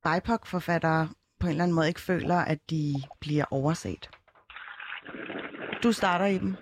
[0.04, 1.08] BIPOC-forfattere
[1.40, 4.10] på en eller anden måde ikke føler, at de bliver overset?
[5.82, 6.56] Du starter i dem.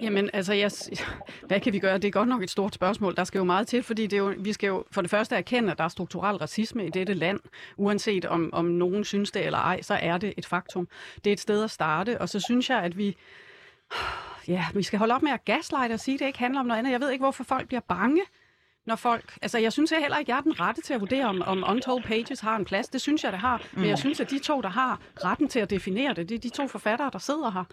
[0.00, 0.70] Jamen, altså, jeg,
[1.48, 1.98] hvad kan vi gøre?
[1.98, 3.16] Det er godt nok et stort spørgsmål.
[3.16, 5.36] Der skal jo meget til, fordi det er jo, vi skal jo for det første
[5.36, 7.40] erkende, at der er strukturel racisme i dette land.
[7.76, 10.88] Uanset om, om nogen synes det eller ej, så er det et faktum.
[11.24, 13.16] Det er et sted at starte, og så synes jeg, at vi...
[14.48, 16.66] Ja, vi skal holde op med at gaslighte og sige, at det ikke handler om
[16.66, 16.92] noget andet.
[16.92, 18.22] Jeg ved ikke, hvorfor folk bliver bange
[18.86, 19.38] når folk...
[19.42, 22.02] Altså, jeg synes heller ikke, jeg er den rette til at vurdere, om, om Untold
[22.02, 22.88] Pages har en plads.
[22.88, 23.62] Det synes jeg, det har.
[23.72, 26.38] Men jeg synes, at de to, der har retten til at definere det, det er
[26.38, 27.64] de to forfattere, der sidder her.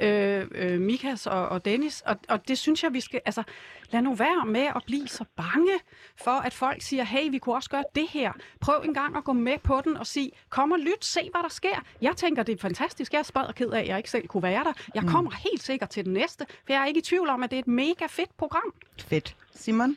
[0.00, 2.00] Øh, øh, Mikas og, og Dennis.
[2.06, 3.20] Og, og det synes jeg, vi skal...
[3.24, 3.42] Altså,
[3.90, 5.72] lad nu være med at blive så bange
[6.16, 8.32] for, at folk siger, hey, vi kunne også gøre det her.
[8.60, 11.42] Prøv en gang at gå med på den og sige, kom og lyt, se hvad
[11.42, 11.84] der sker.
[12.02, 13.12] Jeg tænker, det er fantastisk.
[13.12, 14.72] Jeg er spadret ked af, at jeg ikke selv kunne være der.
[14.94, 17.50] Jeg kommer helt sikkert til den næste, for jeg er ikke i tvivl om, at
[17.50, 18.74] det er et mega fedt program.
[19.06, 19.36] Fedt.
[19.54, 19.96] Simon?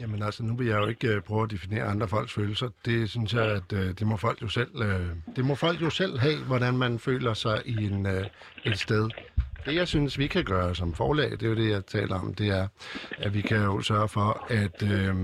[0.00, 2.68] Jamen altså, nu vil jeg jo ikke øh, prøve at definere andre folks følelser.
[2.84, 5.90] Det synes jeg, at øh, det må folk jo selv, øh, det må folk jo
[5.90, 8.26] selv have, hvordan man føler sig i en, øh,
[8.64, 9.08] et sted.
[9.66, 12.34] Det, jeg synes, vi kan gøre som forlag, det er jo det, jeg taler om,
[12.34, 12.68] det er,
[13.18, 15.14] at vi kan jo sørge for at øh,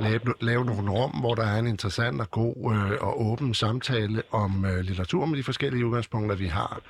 [0.00, 4.22] lave, lave nogle rum, hvor der er en interessant og god øh, og åben samtale
[4.30, 6.80] om øh, litteratur med de forskellige udgangspunkter, vi har.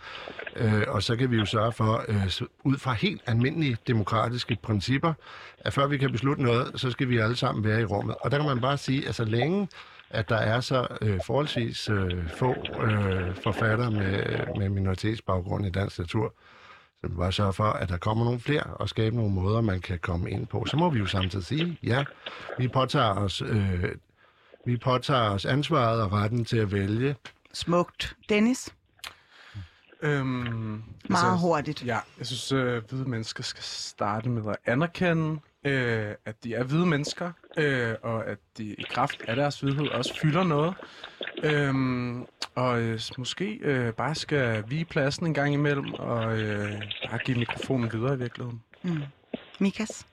[0.57, 2.31] Øh, og så kan vi jo sørge for, øh,
[2.65, 5.13] ud fra helt almindelige demokratiske principper,
[5.59, 8.15] at før vi kan beslutte noget, så skal vi alle sammen være i rummet.
[8.21, 9.69] Og der kan man bare sige, at så længe
[10.11, 15.71] at der er så øh, forholdsvis øh, få øh, forfatter med, øh, med minoritetsbaggrund i
[15.71, 16.35] dansk litteratur,
[17.09, 20.31] bare sørge for, at der kommer nogle flere og skabe nogle måder, man kan komme
[20.31, 20.65] ind på.
[20.67, 22.05] Så må vi jo samtidig sige, ja,
[22.59, 23.85] vi påtager os, øh,
[24.67, 27.17] vi påtager os ansvaret og retten til at vælge.
[27.53, 28.17] Smukt.
[28.29, 28.75] Dennis?
[30.03, 31.87] Øhm, Meget altså, hurtigt.
[31.87, 36.65] Ja, jeg synes, øh, hvide mennesker skal starte med at anerkende, øh, at de er
[36.65, 40.75] hvide mennesker, øh, og at de i kraft af deres hvidhed også fylder noget.
[41.43, 46.73] Øhm, og øh, måske øh, bare skal vige pladsen en gang imellem, og øh,
[47.11, 48.63] bare give mikrofonen videre i virkeligheden.
[48.83, 49.03] Mm.
[49.59, 50.07] Mikas?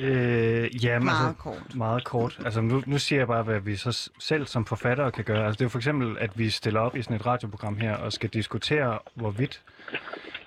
[0.00, 1.74] Øh, ja, Meget altså, kort.
[1.74, 2.40] Meget kort.
[2.44, 5.46] Altså, nu, nu siger jeg bare, hvad vi så selv som forfattere kan gøre.
[5.46, 7.96] Altså, det er jo for eksempel, at vi stiller op i sådan et radioprogram her
[7.96, 9.62] og skal diskutere, hvorvidt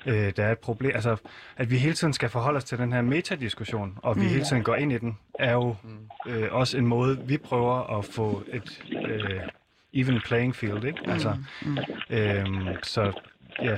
[0.05, 0.91] øh, der er et problem.
[0.95, 1.17] Altså,
[1.57, 4.27] at vi hele tiden skal forholde os til den her metadiskussion, og vi Mm.
[4.27, 5.75] hele tiden går ind i den, er jo
[6.27, 9.41] øh, også en måde, vi prøver at få et øh,
[9.93, 10.99] even playing field, ikke?
[11.07, 11.33] Altså,
[11.65, 11.77] Mm.
[12.09, 13.21] øhm, så
[13.61, 13.77] ja,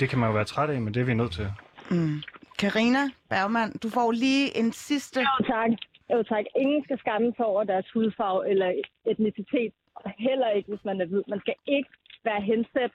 [0.00, 1.46] det kan man jo være træt af, men det er vi nødt til.
[1.90, 2.22] Mm.
[2.58, 2.98] Karina
[3.30, 5.20] Bergman, du får lige en sidste...
[5.20, 5.70] Jo tak.
[6.12, 6.44] Jo tak.
[6.56, 8.72] Ingen skal skamme sig over deres hudfarve eller
[9.06, 9.72] etnicitet.
[9.94, 11.22] Og heller ikke, hvis man er hvid.
[11.28, 11.88] Man skal ikke
[12.24, 12.90] være hensat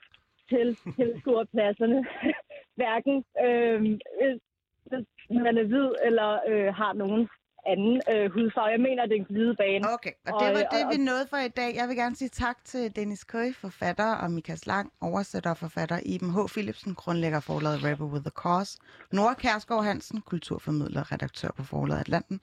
[0.48, 2.04] til tilskuerpladserne.
[2.76, 3.80] Hverken øh,
[4.86, 7.28] hvis man er hvid eller øh, har nogen
[7.66, 8.66] anden øh, hudfarve.
[8.76, 9.92] Jeg mener, det er en glidebane.
[9.94, 11.74] Okay, og det Og, var øh, det, og- vi nåede for i dag.
[11.74, 15.98] Jeg vil gerne sige tak til Dennis Køj, forfatter, og Mikas Lang, oversætter og forfatter,
[16.06, 16.36] Iben H.
[16.48, 18.78] Philipsen, grundlægger forlaget Rebel with the Cause,
[19.12, 22.40] Nora Kærsgaard Hansen, kulturformidler og redaktør på forlaget Atlanten,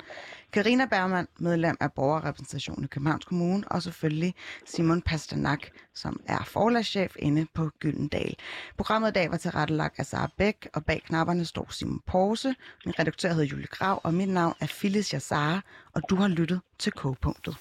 [0.53, 4.33] Karina Bergman, medlem af borgerrepræsentationen i Københavns Kommune, og selvfølgelig
[4.65, 8.35] Simon Pasternak, som er forlagschef inde på Gyldendal.
[8.77, 12.55] Programmet i dag var tilrettelagt af Sara Bæk, og bag knapperne står Simon Porse.
[12.85, 15.61] Min redaktør hedder Julie Grav, og mit navn er Phyllis Natasja Sara,
[15.93, 17.57] og du har lyttet til K-punktet.